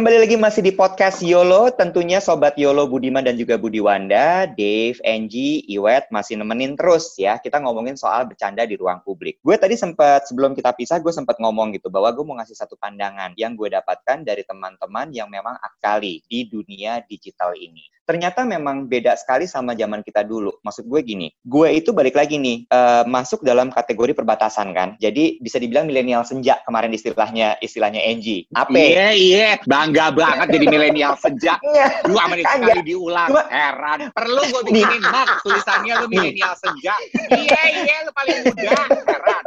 Kembali 0.00 0.16
lagi 0.16 0.40
masih 0.40 0.64
di 0.64 0.72
podcast 0.72 1.20
YOLO, 1.20 1.76
tentunya 1.76 2.24
Sobat 2.24 2.56
YOLO 2.56 2.88
Budiman 2.88 3.20
dan 3.20 3.36
juga 3.36 3.60
Budi 3.60 3.84
Wanda, 3.84 4.48
Dave, 4.48 4.96
Angie, 5.04 5.60
Iwet 5.68 6.08
masih 6.08 6.40
nemenin 6.40 6.72
terus 6.72 7.20
ya. 7.20 7.36
Kita 7.36 7.60
ngomongin 7.60 8.00
soal 8.00 8.24
bercanda 8.24 8.64
di 8.64 8.80
ruang 8.80 9.04
publik. 9.04 9.36
Gue 9.44 9.60
tadi 9.60 9.76
sempat, 9.76 10.24
sebelum 10.24 10.56
kita 10.56 10.72
pisah, 10.72 11.04
gue 11.04 11.12
sempat 11.12 11.36
ngomong 11.36 11.76
gitu, 11.76 11.92
bahwa 11.92 12.16
gue 12.16 12.24
mau 12.24 12.32
ngasih 12.40 12.56
satu 12.56 12.80
pandangan 12.80 13.36
yang 13.36 13.52
gue 13.52 13.68
dapatkan 13.68 14.24
dari 14.24 14.40
teman-teman 14.40 15.12
yang 15.12 15.28
memang 15.28 15.60
akali 15.60 16.24
di 16.24 16.48
dunia 16.48 17.04
digital 17.04 17.52
ini. 17.52 17.84
Ternyata 18.10 18.42
memang 18.42 18.90
beda 18.90 19.14
sekali 19.14 19.46
sama 19.46 19.70
zaman 19.72 20.02
kita 20.02 20.26
dulu. 20.26 20.50
Maksud 20.66 20.90
gue 20.90 20.98
gini, 21.00 21.30
gue 21.46 21.68
itu 21.70 21.94
balik 21.94 22.18
lagi 22.18 22.42
nih, 22.42 22.66
eh, 22.66 23.06
masuk 23.06 23.46
dalam 23.46 23.70
kategori 23.70 24.18
perbatasan 24.18 24.74
kan. 24.74 24.98
Jadi 24.98 25.38
bisa 25.38 25.62
dibilang 25.62 25.86
milenial 25.86 26.26
senja 26.26 26.58
kemarin 26.66 26.90
istilahnya, 26.90 27.54
istilahnya 27.62 28.02
Angie. 28.02 28.50
Apa? 28.50 28.74
Iya, 28.74 29.08
iya. 29.14 29.48
Bangga 29.62 30.10
banget 30.10 30.50
jadi 30.50 30.66
milenial 30.66 31.14
sejak 31.14 31.62
Iya. 31.70 32.02
dua 32.02 32.26
menit 32.26 32.50
Kagak. 32.50 32.66
sekali 32.66 32.82
diulang. 32.82 33.28
Cuma- 33.30 33.46
Heran. 33.46 34.00
Perlu 34.10 34.42
gue 34.42 34.62
bikinin 34.66 35.02
map 35.06 35.28
tulisannya 35.46 35.94
lu 36.02 36.06
milenial 36.10 36.58
senja. 36.58 36.98
Iya, 37.30 37.62
iya. 37.78 37.96
Lu 38.02 38.10
paling 38.10 38.42
muda. 38.42 38.74
Heran. 39.06 39.44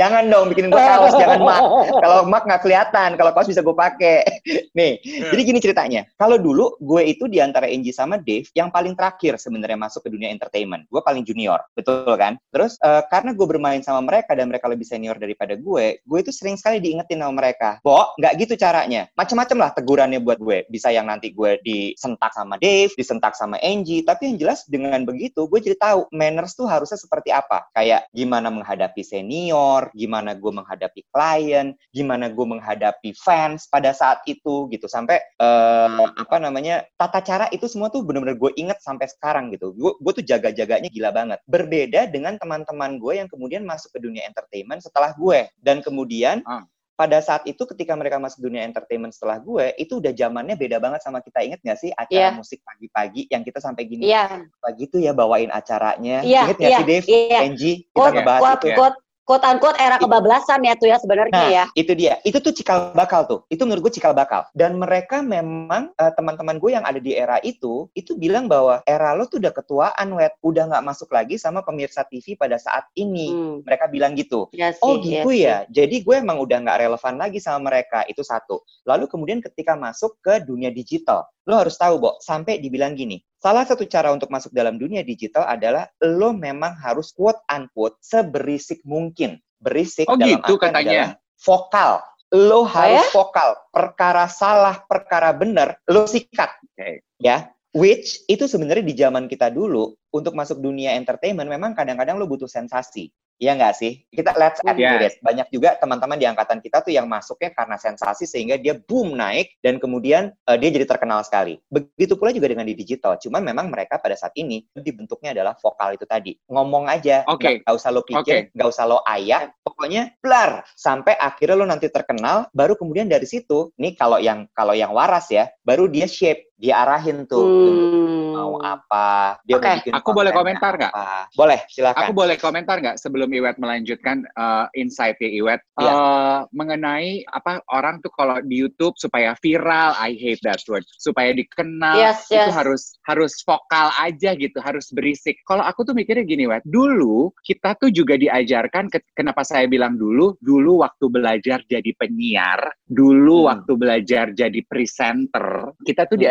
Jangan 0.00 0.28
dong 0.30 0.46
bikin 0.52 0.68
gue 0.70 0.78
kaos, 0.78 1.14
jangan 1.16 1.40
mak. 1.42 1.60
Kalau 2.02 2.18
mak 2.28 2.42
nggak 2.46 2.62
kelihatan, 2.62 3.10
kalau 3.18 3.30
kaos 3.34 3.48
bisa 3.50 3.64
gue 3.64 3.76
pakai. 3.76 4.22
Nih, 4.78 5.02
jadi 5.02 5.42
gini 5.42 5.58
ceritanya. 5.60 6.02
Kalau 6.16 6.40
dulu 6.40 6.76
gue 6.80 7.02
itu 7.04 7.28
di 7.28 7.38
antara 7.42 7.68
Angie 7.68 7.94
sama 7.94 8.20
Dave 8.20 8.48
yang 8.56 8.72
paling 8.72 8.96
terakhir 8.96 9.36
sebenarnya 9.36 9.78
masuk 9.78 10.06
ke 10.06 10.10
dunia 10.12 10.32
entertainment. 10.32 10.86
Gue 10.88 11.02
paling 11.04 11.24
junior, 11.26 11.60
betul 11.72 12.08
kan? 12.16 12.36
Terus 12.52 12.76
uh, 12.80 13.04
karena 13.08 13.32
gue 13.32 13.46
bermain 13.46 13.80
sama 13.80 14.04
mereka 14.04 14.36
dan 14.36 14.48
mereka 14.48 14.68
lebih 14.68 14.84
senior 14.84 15.16
daripada 15.16 15.56
gue, 15.56 16.00
gue 16.00 16.18
itu 16.18 16.30
sering 16.30 16.56
sekali 16.56 16.78
diingetin 16.78 17.24
sama 17.24 17.34
mereka. 17.40 17.80
Bo, 17.80 18.12
nggak 18.20 18.32
gitu 18.44 18.54
caranya. 18.60 19.08
Macam-macam 19.16 19.56
lah 19.68 19.70
tegurannya 19.72 20.20
buat 20.20 20.38
gue. 20.38 20.68
Bisa 20.68 20.92
yang 20.92 21.08
nanti 21.08 21.32
gue 21.32 21.58
disentak 21.64 22.32
sama 22.36 22.60
Dave, 22.60 22.92
disentak 22.94 23.32
sama 23.32 23.56
Angie. 23.64 24.04
Tapi 24.04 24.32
yang 24.32 24.36
jelas 24.36 24.64
dengan 24.68 25.02
begitu, 25.08 25.48
gue 25.48 25.60
jadi 25.60 25.76
tahu 25.80 26.12
manners 26.12 26.52
tuh 26.52 26.68
harusnya 26.68 27.00
seperti 27.00 27.32
apa. 27.32 27.64
Kayak 27.72 28.08
gimana 28.12 28.52
menghadapi 28.52 29.00
senior, 29.00 29.71
gimana 29.96 30.36
gue 30.36 30.52
menghadapi 30.52 31.08
klien, 31.08 31.72
gimana 31.94 32.28
gue 32.28 32.46
menghadapi 32.46 33.16
fans 33.16 33.70
pada 33.70 33.96
saat 33.96 34.20
itu 34.28 34.68
gitu. 34.68 34.90
Sampai 34.90 35.22
uh, 35.40 36.12
apa 36.18 36.36
namanya 36.36 36.84
tata 37.00 37.24
cara 37.24 37.46
itu 37.54 37.64
semua 37.70 37.88
tuh 37.88 38.04
bener-bener 38.04 38.36
gue 38.36 38.52
inget 38.60 38.78
sampai 38.84 39.08
sekarang 39.08 39.48
gitu. 39.54 39.72
Gue 39.72 39.96
gue 39.96 40.12
tuh 40.20 40.24
jaga-jaganya 40.24 40.88
gila 40.92 41.10
banget. 41.10 41.38
Berbeda 41.48 42.10
dengan 42.12 42.36
teman-teman 42.36 43.00
gue 43.00 43.22
yang 43.24 43.28
kemudian 43.30 43.64
masuk 43.64 43.94
ke 43.96 43.98
dunia 44.04 44.28
entertainment 44.28 44.84
setelah 44.84 45.16
gue 45.16 45.48
dan 45.64 45.80
kemudian 45.80 46.44
uh 46.44 46.64
pada 47.02 47.18
saat 47.18 47.42
itu 47.48 47.58
ketika 47.66 47.96
mereka 47.96 48.20
masuk 48.20 48.44
dunia 48.44 48.62
entertainment 48.62 49.10
setelah 49.10 49.40
gue 49.40 49.72
itu 49.80 49.98
udah 49.98 50.12
zamannya 50.12 50.54
beda 50.54 50.76
banget 50.78 51.00
sama 51.00 51.24
kita 51.24 51.40
inget 51.40 51.58
gak 51.64 51.78
sih 51.80 51.90
acara 51.90 52.30
yeah. 52.30 52.32
musik 52.36 52.60
pagi-pagi 52.62 53.26
yang 53.32 53.42
kita 53.42 53.58
sampai 53.58 53.88
gini 53.88 54.06
yeah. 54.06 54.44
pagi 54.60 54.86
tuh 54.86 55.00
ya 55.00 55.16
bawain 55.16 55.48
acaranya 55.50 56.20
yeah, 56.22 56.46
inget 56.46 56.58
gak 56.60 56.70
yeah, 56.70 56.78
sih 56.78 56.86
Dave, 56.86 57.06
yeah. 57.08 57.42
Angie 57.42 57.76
kita 57.88 57.96
quote, 57.96 58.14
ngebahas 58.14 58.42
quote, 58.44 58.62
itu 58.62 58.68
quote, 58.78 58.98
quote 59.22 59.46
unquote 59.46 59.78
era 59.78 59.96
kebablasan 59.98 60.66
ya 60.66 60.74
tuh 60.74 60.90
ya 60.90 60.98
sebenarnya 60.98 61.32
nah, 61.32 61.48
ya. 61.50 61.64
Itu 61.78 61.92
dia. 61.94 62.18
Itu 62.26 62.42
tuh 62.42 62.52
cikal 62.54 62.92
bakal 62.92 63.26
tuh. 63.26 63.40
Itu 63.48 63.64
menurut 63.64 63.88
gue 63.88 63.94
cikal 63.98 64.12
bakal. 64.12 64.46
Dan 64.52 64.76
mereka 64.78 65.22
memang 65.22 65.94
uh, 65.96 66.12
teman-teman 66.12 66.58
gue 66.58 66.70
yang 66.74 66.84
ada 66.84 66.98
di 66.98 67.14
era 67.14 67.38
itu 67.46 67.86
itu 67.94 68.18
bilang 68.18 68.50
bahwa 68.50 68.82
era 68.84 69.14
lo 69.14 69.26
tuh 69.30 69.38
udah 69.38 69.54
ketuaan 69.54 70.08
wet, 70.18 70.34
udah 70.42 70.68
nggak 70.68 70.84
masuk 70.84 71.08
lagi 71.14 71.38
sama 71.38 71.62
pemirsa 71.62 72.02
TV 72.06 72.34
pada 72.34 72.58
saat 72.58 72.86
ini. 72.98 73.30
Hmm. 73.30 73.56
Mereka 73.62 73.88
bilang 73.88 74.18
gitu. 74.18 74.50
Ya 74.50 74.74
oh 74.82 74.98
gitu 74.98 75.30
ya. 75.30 75.66
ya. 75.66 75.82
Jadi 75.82 76.02
gue 76.02 76.16
emang 76.18 76.42
udah 76.42 76.58
nggak 76.62 76.78
relevan 76.88 77.14
lagi 77.16 77.38
sama 77.38 77.70
mereka. 77.72 78.02
Itu 78.10 78.26
satu. 78.26 78.66
Lalu 78.84 79.06
kemudian 79.06 79.38
ketika 79.38 79.78
masuk 79.78 80.18
ke 80.18 80.42
dunia 80.42 80.74
digital, 80.74 81.26
lo 81.46 81.58
harus 81.58 81.74
tahu, 81.78 81.98
Bo, 81.98 82.18
sampai 82.22 82.58
dibilang 82.62 82.94
gini, 82.94 83.22
salah 83.42 83.66
satu 83.66 83.82
cara 83.90 84.14
untuk 84.14 84.30
masuk 84.30 84.54
dalam 84.54 84.78
dunia 84.78 85.02
digital 85.02 85.42
adalah 85.50 85.90
lo 85.98 86.30
memang 86.30 86.78
harus 86.78 87.10
quote 87.10 87.42
unquote 87.50 87.98
seberisik 87.98 88.86
mungkin. 88.86 89.42
Berisik 89.58 90.06
oh, 90.06 90.14
dalam 90.14 90.38
gitu, 90.38 90.54
katanya. 90.58 91.18
vokal. 91.42 92.02
Lo 92.32 92.64
harus 92.64 93.02
ya? 93.02 93.12
vokal. 93.12 93.50
Perkara 93.74 94.30
salah, 94.30 94.80
perkara 94.86 95.34
benar, 95.34 95.76
lo 95.90 96.08
sikat. 96.08 96.48
Okay. 96.72 97.04
Ya, 97.20 97.52
which 97.76 98.24
itu 98.30 98.48
sebenarnya 98.48 98.84
di 98.86 98.94
zaman 98.96 99.28
kita 99.28 99.52
dulu 99.52 99.92
untuk 100.14 100.32
masuk 100.32 100.58
dunia 100.58 100.96
entertainment 100.96 101.46
memang 101.46 101.76
kadang-kadang 101.76 102.16
lo 102.16 102.24
butuh 102.24 102.48
sensasi. 102.48 103.12
Iya 103.38 103.58
nggak 103.58 103.74
sih? 103.74 103.92
Kita 104.12 104.36
let's 104.38 104.62
admit 104.62 104.86
yeah. 104.86 105.08
it. 105.08 105.18
Banyak 105.22 105.48
juga 105.50 105.74
teman-teman 105.80 106.14
di 106.20 106.26
angkatan 106.28 106.62
kita 106.62 106.84
tuh 106.84 106.94
yang 106.94 107.10
masuknya 107.10 107.50
karena 107.50 107.74
sensasi 107.80 108.28
sehingga 108.28 108.60
dia 108.60 108.78
boom 108.78 109.18
naik 109.18 109.58
dan 109.64 109.82
kemudian 109.82 110.30
uh, 110.46 110.56
dia 110.56 110.70
jadi 110.70 110.86
terkenal 110.86 111.26
sekali. 111.26 111.58
Begitu 111.66 112.14
pula 112.14 112.30
juga 112.30 112.52
dengan 112.52 112.68
di 112.68 112.76
digital. 112.76 113.18
Cuman 113.18 113.42
memang 113.42 113.72
mereka 113.72 113.98
pada 113.98 114.14
saat 114.14 114.36
ini 114.38 114.62
dibentuknya 114.76 115.34
adalah 115.34 115.58
vokal 115.58 115.98
itu 115.98 116.06
tadi. 116.06 116.38
Ngomong 116.46 116.86
aja, 116.86 117.26
okay. 117.26 117.64
nggak 117.64 117.74
usah 117.74 117.90
lo 117.90 118.06
pikir, 118.06 118.52
okay. 118.52 118.62
usah 118.62 118.84
lo 118.86 119.02
ayat, 119.02 119.50
pokoknya 119.66 120.14
blar 120.22 120.62
sampai 120.78 121.18
akhirnya 121.18 121.56
lo 121.58 121.66
nanti 121.66 121.90
terkenal. 121.90 122.46
Baru 122.54 122.78
kemudian 122.78 123.10
dari 123.10 123.26
situ, 123.26 123.74
nih 123.80 123.98
kalau 123.98 124.22
yang 124.22 124.46
kalau 124.54 124.76
yang 124.76 124.94
waras 124.94 125.32
ya, 125.34 125.50
baru 125.66 125.90
dia 125.90 126.06
shape, 126.06 126.51
dia 126.62 126.86
arahin 126.86 127.26
tuh 127.26 127.42
hmm. 127.42 128.38
mau 128.38 128.54
apa, 128.62 129.42
dia 129.42 129.58
okay. 129.58 129.66
mau 129.66 129.78
bikin 129.82 129.92
Aku 129.98 130.10
boleh 130.14 130.30
komentar 130.30 130.78
nggak? 130.78 130.94
Boleh, 131.34 131.60
silakan. 131.66 132.06
Aku 132.06 132.12
boleh 132.14 132.36
komentar 132.38 132.78
nggak 132.78 133.02
sebelum 133.02 133.34
Iwet 133.34 133.58
melanjutkan 133.58 134.22
uh, 134.38 134.70
insight 134.78 135.18
ya 135.18 135.26
Iwet 135.42 135.58
yeah. 135.58 135.82
Iya. 135.82 135.92
uh, 135.92 136.38
mengenai 136.54 137.26
apa 137.34 137.58
orang 137.74 137.98
tuh 137.98 138.14
kalau 138.14 138.38
di 138.46 138.62
YouTube 138.62 138.94
supaya 138.94 139.34
viral, 139.42 139.98
I 139.98 140.14
hate 140.14 140.38
that 140.46 140.62
word, 140.70 140.86
supaya 141.02 141.34
dikenal 141.34 141.98
yes, 141.98 142.30
yes. 142.30 142.46
itu 142.46 142.50
harus 142.54 142.82
harus 143.10 143.34
vokal 143.42 143.90
aja 143.98 144.38
gitu, 144.38 144.62
harus 144.62 144.86
berisik. 144.94 145.42
Kalau 145.42 145.66
aku 145.66 145.82
tuh 145.82 145.98
mikirnya 145.98 146.22
gini 146.22 146.46
Iwet 146.46 146.62
dulu 146.62 147.34
kita 147.42 147.74
tuh 147.74 147.90
juga 147.90 148.14
diajarkan, 148.14 148.86
ke, 148.86 149.02
kenapa 149.18 149.42
saya 149.42 149.66
bilang 149.66 149.98
dulu, 149.98 150.38
dulu 150.38 150.86
waktu 150.86 151.10
belajar 151.10 151.58
jadi 151.66 151.90
penyiar, 151.98 152.70
dulu 152.86 153.42
hmm. 153.42 153.48
waktu 153.50 153.72
belajar 153.74 154.30
jadi 154.30 154.60
presenter, 154.70 155.74
kita 155.82 156.06
tuh 156.06 156.22
hmm. 156.22 156.30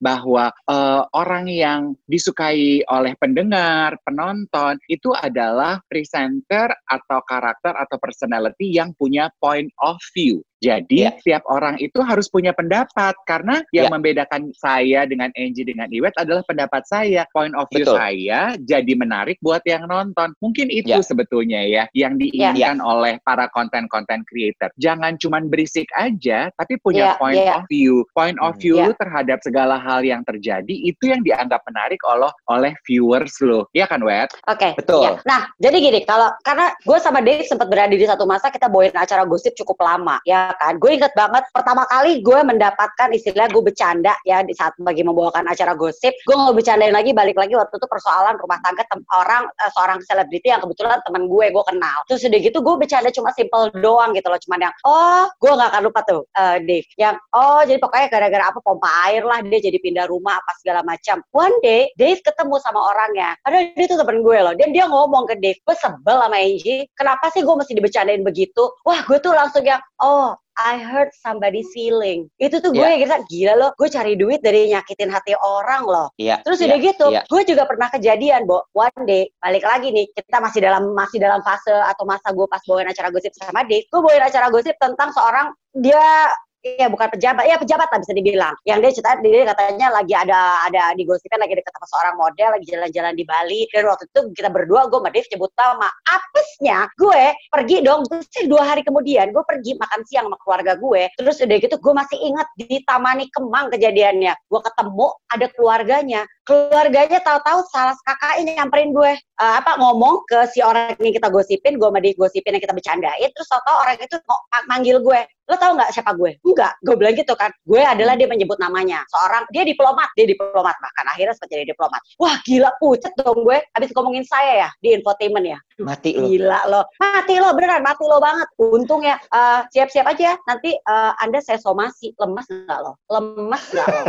Bahwa 0.00 0.54
uh, 0.70 1.02
orang 1.12 1.50
yang 1.50 1.80
disukai 2.08 2.80
oleh 2.88 3.12
pendengar, 3.18 3.98
penonton 4.06 4.78
itu 4.88 5.12
adalah 5.12 5.82
presenter 5.90 6.72
atau 6.88 7.20
karakter 7.26 7.74
atau 7.76 7.96
personality 8.00 8.74
yang 8.74 8.94
punya 8.96 9.28
point 9.42 9.68
of 9.82 9.98
view. 10.14 10.40
Jadi 10.64 11.04
yeah. 11.04 11.12
setiap 11.20 11.44
orang 11.52 11.76
itu 11.76 12.00
harus 12.00 12.32
punya 12.32 12.56
pendapat 12.56 13.12
karena 13.28 13.60
yang 13.76 13.92
yeah. 13.92 13.92
membedakan 13.92 14.48
saya 14.56 15.04
dengan 15.04 15.28
Angie 15.36 15.68
dengan 15.68 15.92
Iwet 15.92 16.16
adalah 16.16 16.40
pendapat 16.48 16.88
saya, 16.88 17.28
point 17.36 17.52
of 17.52 17.68
view 17.68 17.84
Betul. 17.84 18.00
saya 18.00 18.56
jadi 18.64 18.92
menarik 18.96 19.36
buat 19.44 19.60
yang 19.68 19.84
nonton. 19.84 20.32
Mungkin 20.40 20.72
itu 20.72 20.96
yeah. 20.96 21.04
sebetulnya 21.04 21.60
ya 21.68 21.84
yang 21.92 22.16
diinginkan 22.16 22.80
yeah. 22.80 22.92
oleh 22.92 23.20
para 23.28 23.52
konten-konten 23.52 24.24
creator. 24.24 24.72
Jangan 24.80 25.20
cuma 25.20 25.44
berisik 25.44 25.90
aja, 25.92 26.48
tapi 26.56 26.80
punya 26.80 27.12
yeah. 27.12 27.20
point 27.20 27.36
yeah. 27.36 27.60
of 27.60 27.68
view. 27.68 28.08
Point 28.16 28.40
of 28.40 28.56
view 28.56 28.80
yeah. 28.80 28.96
terhadap 28.96 29.44
segala 29.44 29.76
hal 29.76 30.00
yang 30.00 30.24
terjadi 30.24 30.72
itu 30.72 31.12
yang 31.12 31.20
dianggap 31.20 31.60
menarik 31.68 32.00
oleh 32.08 32.32
oleh 32.48 32.72
viewers 32.88 33.36
lo. 33.44 33.68
Iya 33.76 33.84
kan, 33.90 34.00
Wet? 34.00 34.32
Oke. 34.48 34.56
Okay. 34.56 34.72
Betul. 34.78 35.02
Ya. 35.04 35.20
Nah, 35.28 35.42
jadi 35.60 35.76
gini, 35.82 36.00
kalau 36.06 36.30
karena 36.40 36.72
gue 36.80 36.98
sama 37.02 37.20
Dave 37.20 37.44
sempat 37.44 37.68
berada 37.68 37.92
di 37.92 38.06
satu 38.06 38.24
masa 38.24 38.48
kita 38.48 38.70
bawain 38.70 38.94
acara 38.94 39.26
gosip 39.26 39.52
cukup 39.58 39.76
lama, 39.82 40.22
ya 40.24 40.53
kan. 40.60 40.78
Gue 40.78 40.96
inget 40.98 41.12
banget 41.16 41.44
pertama 41.50 41.86
kali 41.88 42.20
gue 42.20 42.40
mendapatkan 42.42 43.08
istilah 43.14 43.46
gue 43.50 43.62
bercanda 43.62 44.14
ya 44.26 44.42
di 44.42 44.52
saat 44.56 44.74
bagi 44.80 45.02
membawakan 45.06 45.46
acara 45.46 45.74
gosip. 45.74 46.12
Gue 46.24 46.34
nggak 46.34 46.56
bercandain 46.56 46.94
lagi 46.94 47.10
balik 47.10 47.38
lagi 47.38 47.54
waktu 47.54 47.74
itu 47.76 47.86
persoalan 47.88 48.38
rumah 48.38 48.58
tangga 48.62 48.84
orang 49.14 49.46
uh, 49.48 49.70
seorang 49.74 49.98
selebriti 50.04 50.50
yang 50.50 50.60
kebetulan 50.62 50.98
teman 51.02 51.26
gue 51.26 51.46
gue 51.50 51.64
kenal. 51.66 51.98
Terus 52.10 52.22
udah 52.26 52.40
gitu 52.40 52.58
gue 52.62 52.74
bercanda 52.78 53.10
cuma 53.10 53.30
simple 53.34 53.70
doang 53.80 54.14
gitu 54.14 54.26
loh, 54.30 54.40
cuman 54.40 54.70
yang 54.70 54.74
oh 54.86 55.26
gue 55.40 55.52
nggak 55.52 55.70
akan 55.74 55.82
lupa 55.84 56.00
tuh 56.06 56.20
uh, 56.36 56.56
Dave. 56.62 56.88
Yang 56.98 57.16
oh 57.34 57.60
jadi 57.64 57.78
pokoknya 57.80 58.06
gara-gara 58.10 58.44
apa 58.50 58.58
pompa 58.62 58.90
air 59.08 59.22
lah 59.24 59.40
dia 59.42 59.60
jadi 59.60 59.78
pindah 59.80 60.06
rumah 60.08 60.38
apa 60.38 60.52
segala 60.60 60.80
macam. 60.86 61.20
One 61.34 61.54
day 61.60 61.90
Dave 61.98 62.20
ketemu 62.22 62.58
sama 62.62 62.80
orangnya. 62.80 63.36
Padahal 63.42 63.72
dia 63.74 63.86
tuh 63.86 63.98
temen 64.00 64.18
gue 64.22 64.38
loh. 64.38 64.54
Dan 64.54 64.70
dia 64.70 64.84
ngomong 64.86 65.24
ke 65.28 65.34
Dave, 65.40 65.58
gue 65.60 65.76
sebel 65.76 66.16
sama 66.20 66.36
Angie. 66.38 66.86
Kenapa 66.94 67.28
sih 67.32 67.42
gue 67.42 67.54
mesti 67.54 67.72
dibercandain 67.74 68.22
begitu? 68.22 68.64
Wah 68.86 69.00
gue 69.04 69.18
tuh 69.20 69.32
langsung 69.34 69.64
yang 69.64 69.80
oh 70.02 70.36
I 70.54 70.78
heard 70.78 71.10
somebody 71.18 71.66
feeling. 71.74 72.30
Itu 72.38 72.62
tuh 72.62 72.70
gue 72.70 72.86
yeah. 72.86 73.00
kira 73.02 73.16
gila 73.26 73.54
loh, 73.58 73.70
gue 73.74 73.90
cari 73.90 74.14
duit 74.14 74.38
dari 74.38 74.70
nyakitin 74.70 75.10
hati 75.10 75.34
orang 75.34 75.82
loh. 75.82 76.08
Yeah. 76.14 76.38
Terus 76.46 76.62
yeah. 76.62 76.68
udah 76.70 76.78
gitu, 76.78 77.06
yeah. 77.10 77.24
gue 77.26 77.42
juga 77.42 77.66
pernah 77.66 77.90
kejadian, 77.90 78.46
Bo. 78.46 78.62
One 78.70 79.02
day, 79.02 79.26
balik 79.42 79.66
lagi 79.66 79.90
nih, 79.90 80.06
kita 80.14 80.38
masih 80.38 80.62
dalam 80.62 80.94
masih 80.94 81.18
dalam 81.18 81.42
fase 81.42 81.74
atau 81.74 82.06
masa 82.06 82.30
gue 82.30 82.46
pas 82.46 82.62
bawain 82.70 82.86
acara 82.86 83.10
gosip 83.10 83.34
sama 83.34 83.66
Dave, 83.66 83.86
gue 83.90 84.00
bawain 84.00 84.22
acara 84.22 84.46
gosip 84.54 84.78
tentang 84.78 85.10
seorang 85.10 85.50
dia 85.74 86.30
Iya 86.64 86.88
bukan 86.88 87.12
pejabat, 87.12 87.44
ya 87.44 87.60
pejabat 87.60 87.92
lah 87.92 88.00
bisa 88.00 88.16
dibilang. 88.16 88.56
Yang 88.64 88.78
dia 88.80 88.90
cerita 88.96 89.12
dia 89.20 89.44
katanya 89.52 89.86
lagi 89.92 90.16
ada 90.16 90.64
ada 90.64 90.96
digosipkan 90.96 91.36
lagi 91.36 91.60
dekat 91.60 91.76
sama 91.76 91.86
seorang 91.92 92.14
model 92.16 92.48
lagi 92.56 92.66
jalan-jalan 92.72 93.12
di 93.12 93.24
Bali 93.28 93.68
dan 93.68 93.84
waktu 93.84 94.08
itu 94.08 94.20
kita 94.32 94.48
berdua 94.48 94.88
gue 94.88 94.96
sama 94.96 95.12
Dev 95.12 95.28
nyebut 95.28 95.52
nama. 95.60 95.88
Apesnya 96.08 96.88
gue 96.96 97.22
pergi 97.52 97.76
dong 97.84 98.08
terus 98.08 98.48
dua 98.48 98.64
hari 98.64 98.80
kemudian 98.80 99.36
gue 99.36 99.44
pergi 99.44 99.76
makan 99.76 100.00
siang 100.08 100.24
sama 100.32 100.40
keluarga 100.40 100.72
gue. 100.80 101.02
Terus 101.20 101.36
udah 101.44 101.56
gitu 101.60 101.76
gue 101.76 101.92
masih 101.92 102.18
ingat 102.32 102.48
di 102.56 102.80
Tamani 102.88 103.28
Kemang 103.28 103.68
kejadiannya. 103.68 104.32
Gue 104.48 104.60
ketemu 104.64 105.06
ada 105.36 105.46
keluarganya. 105.52 106.22
Keluarganya 106.48 107.20
tahu-tahu 107.20 107.60
salah 107.68 107.96
kakaknya 108.08 108.64
nyamperin 108.64 108.96
gue 108.96 109.12
uh, 109.40 109.54
apa 109.60 109.76
ngomong 109.80 110.24
ke 110.28 110.48
si 110.52 110.60
orang 110.62 110.94
yang 111.00 111.14
kita 111.14 111.28
gosipin, 111.32 111.76
gue 111.80 111.88
sama 111.88 112.00
dia 112.00 112.14
gosipin 112.16 112.56
yang 112.56 112.62
kita 112.62 112.76
bercandain. 112.76 113.30
Terus 113.32 113.48
tahu-tahu 113.48 113.76
orang 113.80 113.94
itu 113.98 114.16
mau 114.28 114.38
manggil 114.70 114.96
gue, 115.02 115.20
lo 115.44 115.56
tau 115.60 115.72
nggak 115.76 115.90
siapa 115.92 116.12
gue? 116.16 116.36
Enggak, 116.42 116.72
gue 116.80 116.94
bilang 116.96 117.14
gitu 117.14 117.34
kan. 117.36 117.52
Gue 117.64 117.84
adalah 117.84 118.16
dia 118.16 118.28
menyebut 118.28 118.56
namanya. 118.58 119.04
Seorang, 119.12 119.44
dia 119.52 119.62
diplomat, 119.64 120.08
dia 120.16 120.26
diplomat. 120.28 120.74
Bahkan 120.76 121.04
akhirnya 121.14 121.34
sempat 121.36 121.50
jadi 121.52 121.64
diplomat. 121.68 122.00
Wah 122.18 122.36
gila, 122.42 122.70
pucet 122.82 123.12
dong 123.20 123.44
gue. 123.44 123.58
Habis 123.76 123.90
ngomongin 123.94 124.24
saya 124.26 124.66
ya, 124.66 124.68
di 124.80 124.96
infotainment 124.96 125.46
ya. 125.46 125.58
Mati 125.80 126.16
lu. 126.16 126.30
Gila 126.30 126.60
lo. 126.70 126.82
Mati 126.98 127.34
lo, 127.38 127.48
beneran 127.52 127.82
mati 127.84 128.04
lo 128.06 128.18
banget. 128.22 128.48
Untung 128.58 129.02
ya, 129.04 129.16
eh, 129.20 129.60
siap-siap 129.70 130.06
aja. 130.08 130.34
Nanti 130.48 130.74
eh, 130.74 131.12
Anda 131.20 131.38
saya 131.44 131.60
somasi. 131.60 132.16
Lemas 132.16 132.46
nggak 132.48 132.78
lo? 132.80 132.96
Lemas 133.10 133.62
nggak 133.70 133.86
lo? 133.88 134.02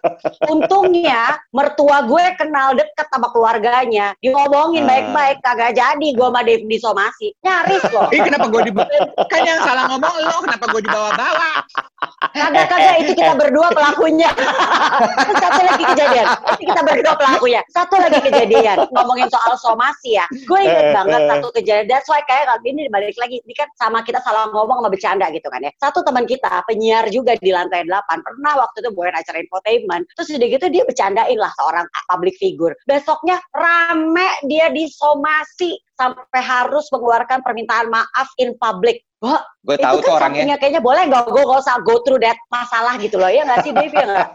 Untungnya, 0.54 1.36
mertua 1.50 2.06
gue 2.06 2.24
kenal 2.38 2.78
deket 2.78 3.06
sama 3.10 3.28
keluarganya. 3.34 4.14
Diomongin 4.22 4.86
Ah. 4.86 4.88
baik-baik, 4.88 5.38
kagak 5.42 5.72
jadi 5.74 6.08
gue 6.14 6.28
sama 6.28 6.40
Dave 6.46 6.64
disomasi. 6.70 7.34
Nyaris 7.42 7.84
loh. 7.90 8.06
Ih 8.14 8.22
kenapa 8.22 8.46
gue 8.46 8.62
dibawa? 8.70 8.86
Kan 9.32 9.42
yang 9.42 9.60
salah 9.66 9.90
ngomong 9.90 10.14
lo, 10.22 10.36
kenapa 10.46 10.64
gue 10.70 10.75
dibawa-bawa? 10.80 11.64
Kagak 12.36 12.66
kagak 12.68 12.96
itu 13.04 13.12
kita 13.16 13.32
berdua 13.36 13.72
pelakunya. 13.72 14.28
Terus 15.24 15.36
satu 15.40 15.60
lagi 15.64 15.84
kejadian. 15.84 16.26
Itu 16.56 16.62
kita 16.68 16.82
berdua 16.84 17.14
pelakunya. 17.16 17.60
Satu 17.72 17.94
lagi 17.96 18.18
kejadian. 18.20 18.76
Ngomongin 18.92 19.28
soal 19.32 19.56
somasi 19.56 20.20
ya. 20.20 20.26
Gue 20.44 20.60
inget 20.64 20.92
banget 20.92 21.20
satu 21.28 21.48
kejadian. 21.56 21.86
That's 21.88 22.08
why 22.08 22.20
kayak 22.28 22.48
kali 22.48 22.72
ini 22.76 22.88
balik 22.92 23.16
lagi. 23.16 23.40
Ini 23.42 23.54
kan 23.56 23.68
sama 23.80 24.04
kita 24.04 24.20
salah 24.20 24.52
ngomong 24.52 24.84
sama 24.84 24.90
bercanda 24.92 25.26
gitu 25.32 25.48
kan 25.48 25.64
ya. 25.64 25.72
Satu 25.80 26.04
teman 26.04 26.28
kita 26.28 26.64
penyiar 26.68 27.08
juga 27.08 27.36
di 27.40 27.50
lantai 27.52 27.84
8 27.88 28.26
pernah 28.26 28.52
waktu 28.60 28.84
itu 28.84 28.90
buat 28.92 29.12
acara 29.12 29.38
infotainment. 29.40 30.04
Terus 30.16 30.28
udah 30.36 30.48
gitu 30.52 30.66
dia 30.68 30.82
bercandain 30.84 31.38
lah 31.38 31.52
seorang 31.56 31.86
public 32.08 32.36
figure. 32.36 32.74
Besoknya 32.84 33.40
rame 33.54 34.28
dia 34.44 34.68
disomasi 34.68 35.78
sampai 35.96 36.40
harus 36.40 36.84
mengeluarkan 36.88 37.40
permintaan 37.40 37.88
maaf 37.88 38.28
in 38.36 38.52
public. 38.54 39.00
Wah, 39.16 39.40
Gue 39.64 39.74
itu 39.74 39.82
tahu 39.82 39.96
kan 39.96 40.04
tuh 40.04 40.12
orangnya. 40.12 40.20
sampingnya 40.44 40.56
kayaknya 40.60 40.82
boleh 40.84 41.02
nggak 41.08 41.24
gue 41.26 41.40
nggak 41.40 41.62
usah 41.64 41.80
go 41.80 42.04
through 42.04 42.20
that 42.20 42.36
masalah 42.46 43.00
gitu 43.00 43.16
loh 43.16 43.26
ya 43.26 43.42
nggak 43.42 43.64
sih 43.64 43.72
Dave 43.72 43.88
ya 43.90 44.04
nggak 44.04 44.28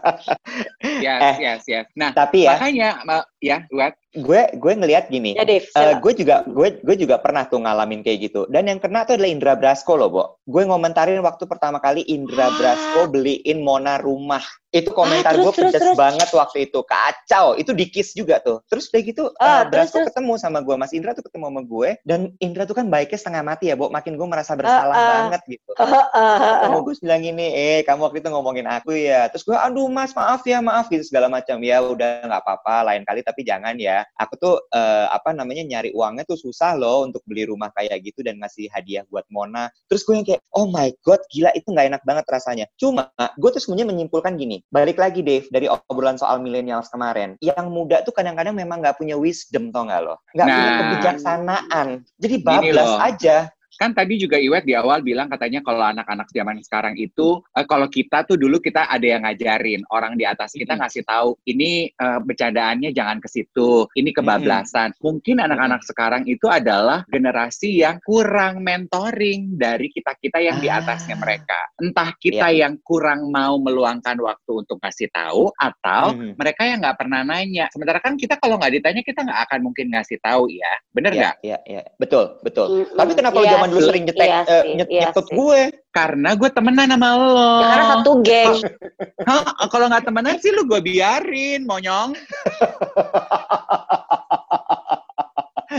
Yes, 1.06 1.20
Eh. 1.22 1.36
yes, 1.40 1.62
yes. 1.64 1.86
Nah, 1.94 2.10
Tapi 2.10 2.44
ya, 2.44 2.52
makanya, 2.52 2.88
ma- 3.02 3.28
ya, 3.38 3.62
what? 3.70 3.94
gue 4.12 4.40
gue 4.52 4.72
ngelihat 4.74 5.06
gini. 5.06 5.32
ya 5.32 5.46
Dave 5.46 5.62
Eh, 5.62 5.70
silakan. 5.70 6.02
gue 6.02 6.12
juga 6.16 6.36
gue 6.44 6.68
gue 6.78 6.96
juga 6.98 7.16
pernah 7.16 7.46
tuh 7.46 7.62
ngalamin 7.62 8.02
kayak 8.02 8.18
gitu 8.24 8.44
dan 8.48 8.66
yang 8.66 8.76
kena 8.76 9.06
tuh 9.06 9.14
adalah 9.14 9.30
Indra 9.30 9.54
Brasko 9.54 9.92
loh, 9.92 10.10
Bo. 10.10 10.24
Gue 10.42 10.62
ngomentarin 10.62 11.22
waktu 11.22 11.46
pertama 11.46 11.78
kali 11.78 12.02
Indra 12.04 12.44
Ah. 12.44 12.52
Brasko 12.52 13.06
beliin 13.08 13.62
Mona 13.62 13.96
rumah. 13.96 14.42
Itu 14.72 14.90
komentar 14.96 15.36
terus, 15.36 15.44
gue 15.44 15.52
pedes 15.68 15.82
terus. 15.84 15.96
banget 16.00 16.28
waktu 16.32 16.64
itu. 16.64 16.80
Kacau. 16.80 17.54
Itu 17.60 17.76
di 17.76 17.92
kiss 17.92 18.16
juga 18.16 18.40
tuh. 18.40 18.64
Terus 18.66 18.88
udah 18.88 19.02
gitu 19.04 19.24
Ah, 19.36 19.62
eh, 19.62 19.62
terus, 19.68 19.92
terus. 19.92 20.08
ketemu 20.08 20.32
sama 20.40 20.58
gue, 20.64 20.74
Mas 20.80 20.96
Indra 20.96 21.12
tuh 21.12 21.24
ketemu 21.28 21.52
sama 21.52 21.62
gue 21.62 21.90
dan 22.08 22.20
Indra 22.40 22.64
tuh 22.64 22.76
kan 22.76 22.88
baiknya 22.88 23.18
setengah 23.20 23.42
mati 23.44 23.68
ya, 23.68 23.76
Bo. 23.76 23.92
Makin 23.92 24.16
gue 24.16 24.28
merasa 24.28 24.56
bersalah 24.56 24.96
ah. 24.96 25.08
banget 25.28 25.60
gitu. 25.60 25.70
Heeh, 25.76 26.56
Kamu 26.64 26.78
gue 26.88 26.94
bilang 27.04 27.20
gini, 27.20 27.46
eh 27.52 27.80
kamu 27.84 28.00
waktu 28.08 28.18
itu 28.24 28.28
ngomongin 28.32 28.66
aku 28.66 28.96
ya. 28.96 29.28
Terus 29.28 29.44
gue, 29.44 29.56
aduh 29.56 29.92
mas 29.92 30.16
maaf 30.16 30.40
ya 30.48 30.64
maaf 30.64 30.88
gitu 30.88 31.04
segala 31.04 31.28
macam. 31.28 31.60
Ya 31.60 31.84
udah 31.84 32.24
nggak 32.24 32.40
apa-apa, 32.40 32.88
lain 32.88 33.04
kali 33.04 33.20
tapi 33.20 33.44
jangan 33.44 33.76
ya. 33.76 34.08
Aku 34.16 34.40
tuh 34.40 34.56
eh, 34.72 35.06
apa 35.12 35.36
namanya 35.36 35.62
nyari 35.68 35.92
uangnya 35.92 36.24
tuh 36.24 36.40
susah 36.40 36.72
loh 36.80 37.04
untuk 37.04 37.20
beli 37.28 37.44
rumah 37.44 37.68
kayak 37.76 38.00
gitu 38.00 38.24
dan 38.24 38.40
ngasih 38.40 38.72
hadiah 38.72 39.04
buat 39.12 39.28
Mona. 39.28 39.68
Terus 39.90 40.02
gue 40.08 40.14
yang 40.16 40.26
kayak, 40.26 40.40
oh 40.56 40.64
my 40.70 40.88
god 41.04 41.20
gila 41.28 41.52
itu 41.52 41.68
nggak 41.68 41.86
enak 41.92 42.02
banget 42.08 42.24
rasanya. 42.30 42.64
Cuma 42.80 43.12
gue 43.36 43.50
tuh 43.52 43.60
sebenarnya 43.60 43.92
menyimpulkan 43.92 44.38
gini, 44.38 44.61
balik 44.70 45.00
lagi 45.00 45.24
Dave 45.24 45.48
dari 45.50 45.66
obrolan 45.66 46.20
soal 46.20 46.38
millennials 46.38 46.92
kemarin. 46.92 47.34
Yang 47.42 47.66
muda 47.72 48.04
tuh 48.06 48.14
kadang-kadang 48.14 48.54
memang 48.54 48.84
nggak 48.84 49.00
punya 49.00 49.16
wisdom 49.16 49.72
tau 49.72 49.88
nggak 49.88 50.02
loh, 50.04 50.18
nggak 50.36 50.46
punya 50.46 50.70
Nah. 50.70 50.78
kebijaksanaan. 50.78 51.88
Jadi 52.20 52.36
bablas 52.44 52.92
aja. 53.00 53.36
Kan 53.78 53.96
tadi 53.96 54.20
juga 54.20 54.36
Iwet 54.36 54.68
di 54.68 54.76
awal 54.76 55.00
bilang 55.00 55.26
katanya 55.26 55.64
kalau 55.64 55.80
anak-anak 55.82 56.28
zaman 56.28 56.60
sekarang 56.60 56.94
itu, 56.96 57.40
eh, 57.56 57.64
kalau 57.64 57.88
kita 57.88 58.24
tuh 58.24 58.36
dulu 58.36 58.60
kita 58.60 58.86
ada 58.86 59.02
yang 59.06 59.24
ngajarin. 59.24 59.82
Orang 59.88 60.16
di 60.16 60.28
atas 60.28 60.52
kita 60.52 60.76
ngasih 60.76 61.02
tahu, 61.04 61.36
ini 61.48 61.88
eh, 61.88 62.18
bercandaannya 62.20 62.92
jangan 62.92 63.18
ke 63.18 63.28
situ, 63.28 63.88
ini 63.96 64.12
kebablasan. 64.12 64.92
Mungkin 65.00 65.40
anak-anak 65.40 65.82
sekarang 65.84 66.28
itu 66.28 66.46
adalah 66.46 67.04
generasi 67.08 67.80
yang 67.80 67.96
kurang 68.02 68.60
mentoring 68.62 69.56
dari 69.56 69.88
kita-kita 69.88 70.38
yang 70.38 70.58
di 70.58 70.68
atasnya 70.68 71.16
Ah. 71.16 71.20
mereka. 71.20 71.60
Entah 71.80 72.10
kita 72.16 72.48
yang 72.52 72.76
kurang 72.82 73.28
mau 73.30 73.56
meluangkan 73.58 74.16
waktu 74.20 74.52
untuk 74.64 74.78
ngasih 74.80 75.08
tahu, 75.10 75.48
atau 75.56 76.12
Mhm. 76.14 76.34
mereka 76.36 76.62
yang 76.66 76.78
nggak 76.82 76.98
pernah 76.98 77.20
nanya. 77.22 77.66
Sementara 77.72 77.98
kan 77.98 78.14
kita 78.18 78.36
kalau 78.36 78.58
nggak 78.58 78.72
ditanya, 78.80 79.02
kita 79.02 79.24
nggak 79.24 79.40
akan 79.48 79.60
mungkin 79.62 79.86
ngasih 79.92 80.18
tahu 80.20 80.50
ya. 80.50 80.72
Bener 80.92 81.12
nggak? 81.14 81.36
Iya, 81.42 81.58
iya, 81.64 81.78
iya. 81.80 81.92
Betul, 81.98 82.36
betul. 82.42 82.66
Mm-mm. 82.84 82.96
Tapi 82.98 83.12
kenapa 83.16 83.38
Iya 83.42 83.58
zaman 83.62 83.78
dulu 83.78 83.86
sering 83.86 84.04
nyetek 84.10 84.26
iya 84.26 84.40
sih, 84.42 84.74
nyet- 84.74 84.90
iya 84.90 85.02
nyetut 85.06 85.26
sih. 85.30 85.36
gue? 85.38 85.60
Karena 85.94 86.30
gue 86.34 86.48
temenan 86.50 86.88
sama 86.90 87.08
lo. 87.14 87.62
Ya, 87.62 87.66
karena 87.70 87.84
satu 87.94 88.10
geng. 88.26 88.54
Hah, 89.28 89.44
kalau 89.70 89.86
nggak 89.86 90.02
temenan 90.08 90.36
sih 90.42 90.50
lu 90.50 90.66
gue 90.66 90.80
biarin, 90.82 91.62
monyong. 91.62 92.18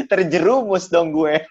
Terjerumus 0.10 0.88
dong 0.88 1.12
gue. 1.12 1.44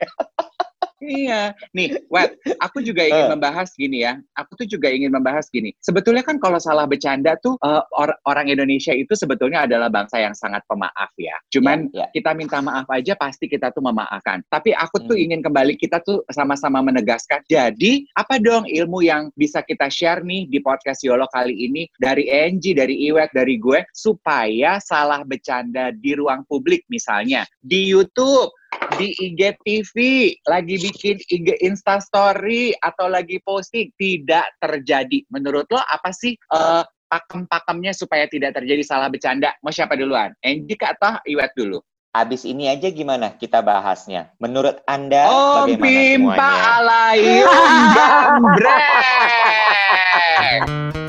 Iya. 1.12 1.42
Nih, 1.76 1.88
Wet, 2.08 2.40
aku 2.58 2.80
juga 2.80 3.04
ingin 3.04 3.28
Eh. 3.28 3.30
membahas 3.36 3.68
gini 3.76 4.02
ya. 4.02 4.16
Aku 4.32 4.56
tuh 4.56 4.64
juga 4.64 4.88
ingin 4.88 5.12
membahas 5.12 5.46
gini. 5.52 5.76
Sebetulnya 5.78 6.24
kan 6.24 6.40
kalau 6.40 6.56
salah 6.56 6.88
bercanda 6.88 7.36
tuh 7.38 7.60
eh, 7.60 7.82
or- 7.94 8.16
orang 8.24 8.48
Indonesia 8.48 8.96
itu 8.96 9.12
sebetulnya 9.12 9.68
adalah 9.68 9.92
bangsa 9.92 10.18
yang 10.18 10.32
sangat 10.32 10.64
pemaaf 10.66 11.12
ya. 11.20 11.36
Cuman 11.52 11.92
Ya, 11.92 12.04
ya. 12.04 12.06
kita 12.16 12.32
minta 12.32 12.58
maaf 12.64 12.88
aja 12.88 13.12
pasti 13.14 13.46
kita 13.46 13.68
tuh 13.70 13.84
memaafkan. 13.84 14.40
Tapi 14.48 14.72
aku 14.72 15.04
tuh 15.04 15.16
Hmm. 15.18 15.24
ingin 15.28 15.40
kembali 15.44 15.76
kita 15.76 16.00
tuh 16.00 16.24
sama-sama 16.32 16.80
menegaskan. 16.80 17.44
Jadi 17.46 18.08
apa 18.16 18.40
dong 18.40 18.64
ilmu 18.66 19.04
yang 19.04 19.28
bisa 19.36 19.60
kita 19.62 19.92
share 19.92 20.24
nih 20.24 20.48
di 20.48 20.58
podcast 20.58 21.04
Yolo 21.04 21.28
kali 21.30 21.52
ini 21.54 21.84
dari 22.00 22.26
Angie, 22.32 22.72
dari 22.74 22.96
Iwet, 23.10 23.30
dari 23.36 23.60
gue 23.60 23.84
supaya 23.92 24.78
salah 24.80 25.22
bercanda 25.26 25.90
di 25.92 26.14
ruang 26.16 26.46
publik 26.48 26.86
misalnya 26.88 27.42
di 27.60 27.84
YouTube 27.86 28.50
di 29.02 29.10
IGTV, 29.18 29.94
lagi 30.46 30.78
bikin 30.78 31.18
IG 31.26 31.58
Insta 31.66 31.98
Story 31.98 32.70
atau 32.78 33.10
lagi 33.10 33.42
posting 33.42 33.90
tidak 33.98 34.46
terjadi. 34.62 35.26
Menurut 35.34 35.66
lo 35.74 35.82
apa 35.82 36.14
sih 36.14 36.38
eh, 36.38 36.82
pakem-pakemnya 37.10 37.90
supaya 37.90 38.30
tidak 38.30 38.54
terjadi 38.54 38.82
salah 38.86 39.10
bercanda? 39.10 39.50
Mau 39.66 39.74
siapa 39.74 39.98
duluan? 39.98 40.30
Angie 40.46 40.78
kah 40.78 40.94
atau 40.94 41.18
Iwet 41.26 41.50
dulu? 41.58 41.82
Abis 42.12 42.44
ini 42.44 42.68
aja 42.68 42.92
gimana 42.92 43.34
kita 43.40 43.64
bahasnya? 43.64 44.36
Menurut 44.36 44.84
Anda 44.84 45.32
Om 45.32 45.80
bagaimana 45.80 45.80
Pimpa 45.80 46.52
semuanya? 46.52 47.48
Jambrek. 47.96 48.84
Sobat 50.62 51.01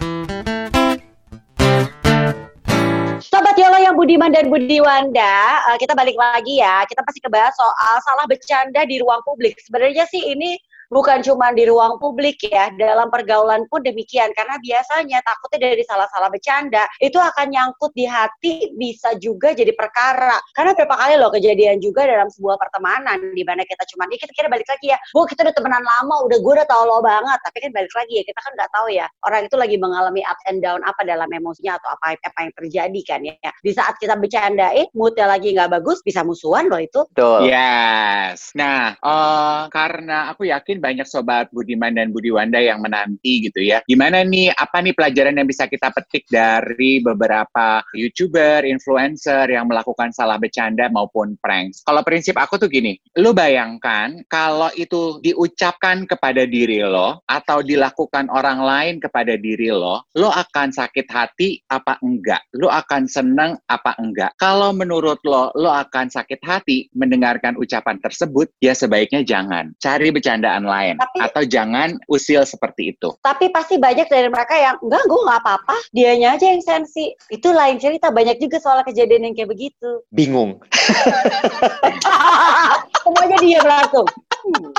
yang 3.84 3.96
Budiman 4.00 4.32
dan 4.32 4.48
Budiwanda, 4.48 5.36
eh, 5.72 5.78
kita 5.78 5.92
balik 5.92 6.16
lagi 6.16 6.64
ya. 6.64 6.88
Kita 6.88 7.04
pasti 7.04 7.20
kebahas 7.20 7.52
soal 7.54 7.96
salah 8.08 8.26
bercanda 8.26 8.88
di 8.88 9.04
ruang 9.04 9.20
publik. 9.28 9.60
Sebenarnya 9.60 10.08
sih 10.08 10.32
ini 10.32 10.56
bukan 10.90 11.24
cuma 11.24 11.52
di 11.56 11.68
ruang 11.70 12.02
publik 12.02 12.42
ya, 12.48 12.74
dalam 12.76 13.08
pergaulan 13.14 13.64
pun 13.70 13.84
demikian. 13.86 14.32
Karena 14.34 14.58
biasanya 14.60 15.20
takutnya 15.24 15.72
dari 15.72 15.84
salah-salah 15.86 16.30
bercanda, 16.32 16.84
itu 17.00 17.20
akan 17.20 17.48
nyangkut 17.54 17.92
di 17.94 18.06
hati, 18.08 18.74
bisa 18.76 19.16
juga 19.20 19.54
jadi 19.54 19.72
perkara. 19.76 20.40
Karena 20.56 20.76
berapa 20.76 20.96
kali 20.96 21.16
loh 21.20 21.32
kejadian 21.32 21.80
juga 21.80 22.08
dalam 22.08 22.28
sebuah 22.32 22.58
pertemanan, 22.60 23.32
di 23.32 23.44
mana 23.46 23.64
kita 23.64 23.86
cuma, 23.94 24.10
ya 24.10 24.18
kita 24.20 24.34
kira 24.34 24.48
balik 24.52 24.68
lagi 24.68 24.92
ya, 24.92 24.98
bu 25.14 25.24
kita 25.30 25.46
udah 25.48 25.56
temenan 25.56 25.84
lama, 25.84 26.16
udah 26.28 26.38
gue 26.40 26.54
udah 26.60 26.68
tau 26.68 26.84
lo 26.84 27.00
banget. 27.00 27.40
Tapi 27.44 27.58
kan 27.64 27.72
balik 27.72 27.94
lagi 27.94 28.14
ya, 28.20 28.24
kita 28.28 28.40
kan 28.40 28.52
nggak 28.58 28.72
tahu 28.74 28.88
ya, 28.92 29.06
orang 29.28 29.42
itu 29.48 29.56
lagi 29.56 29.76
mengalami 29.78 30.22
up 30.26 30.40
and 30.50 30.60
down 30.64 30.80
apa 30.84 31.02
dalam 31.04 31.30
emosinya 31.30 31.80
atau 31.80 31.90
apa 31.96 32.16
apa 32.20 32.40
yang 32.44 32.54
terjadi 32.56 33.02
kan 33.06 33.20
ya. 33.24 33.52
Di 33.64 33.72
saat 33.72 33.96
kita 34.00 34.16
bercandain, 34.20 34.88
moodnya 34.96 35.26
lagi 35.28 35.56
nggak 35.56 35.72
bagus, 35.80 36.04
bisa 36.04 36.22
musuhan 36.24 36.68
loh 36.68 36.80
itu. 36.80 37.02
Betul. 37.12 37.50
Yes. 37.50 38.54
Nah, 38.54 38.96
eh, 38.98 39.62
karena 39.72 40.32
aku 40.32 40.48
yakin 40.48 40.83
banyak 40.84 41.08
sobat 41.08 41.48
Budiman 41.56 41.96
dan 41.96 42.12
Budiwanda 42.12 42.60
yang 42.60 42.84
menanti 42.84 43.48
gitu 43.48 43.64
ya. 43.64 43.80
Gimana 43.88 44.28
nih, 44.28 44.52
apa 44.52 44.84
nih 44.84 44.92
pelajaran 44.92 45.40
yang 45.40 45.48
bisa 45.48 45.72
kita 45.72 45.96
petik 45.96 46.28
dari 46.28 47.00
beberapa 47.00 47.80
YouTuber, 47.96 48.68
influencer 48.68 49.48
yang 49.48 49.72
melakukan 49.72 50.12
salah 50.12 50.36
bercanda 50.36 50.92
maupun 50.92 51.40
pranks? 51.40 51.80
Kalau 51.88 52.04
prinsip 52.04 52.36
aku 52.36 52.60
tuh 52.60 52.68
gini, 52.68 53.00
lu 53.16 53.32
bayangkan 53.32 54.20
kalau 54.28 54.68
itu 54.76 55.24
diucapkan 55.24 56.04
kepada 56.04 56.44
diri 56.44 56.84
lo 56.84 57.24
atau 57.24 57.64
dilakukan 57.64 58.28
orang 58.28 58.60
lain 58.60 58.96
kepada 59.00 59.40
diri 59.40 59.72
lo, 59.72 60.04
lo 60.20 60.28
akan 60.28 60.76
sakit 60.76 61.08
hati 61.08 61.64
apa 61.72 61.96
enggak? 62.04 62.44
Lo 62.60 62.68
akan 62.68 63.08
senang 63.08 63.56
apa 63.70 63.96
enggak? 64.02 64.36
Kalau 64.36 64.76
menurut 64.76 65.24
lo, 65.24 65.54
lo 65.56 65.72
akan 65.72 66.12
sakit 66.12 66.42
hati 66.44 66.92
mendengarkan 66.98 67.56
ucapan 67.56 68.02
tersebut, 68.02 68.52
ya 68.60 68.76
sebaiknya 68.76 69.22
jangan. 69.24 69.72
Cari 69.78 70.10
bercandaan 70.10 70.63
lain. 70.64 70.96
Tapi- 70.98 71.20
Atau 71.22 71.42
jangan 71.46 71.96
usil 72.08 72.44
seperti 72.44 72.92
itu. 72.92 73.12
Tapi 73.20 73.50
pasti 73.50 73.78
banyak 73.78 74.08
dari 74.08 74.28
mereka 74.28 74.54
yang, 74.56 74.76
enggak, 74.80 75.04
gue 75.06 75.20
nggak 75.22 75.40
apa-apa, 75.44 75.76
dianya 75.92 76.36
aja 76.36 76.46
yang 76.50 76.60
sensi. 76.60 77.12
Itu 77.28 77.52
lain 77.52 77.78
cerita, 77.78 78.10
banyak 78.10 78.38
juga 78.38 78.58
soal 78.58 78.82
kejadian 78.82 79.28
yang 79.28 79.34
kayak 79.34 79.50
begitu. 79.52 80.02
Bingung. 80.10 80.58
Semuanya 83.04 83.38
diam 83.40 83.66
langsung. 83.66 84.08
Hmm. 84.44 84.72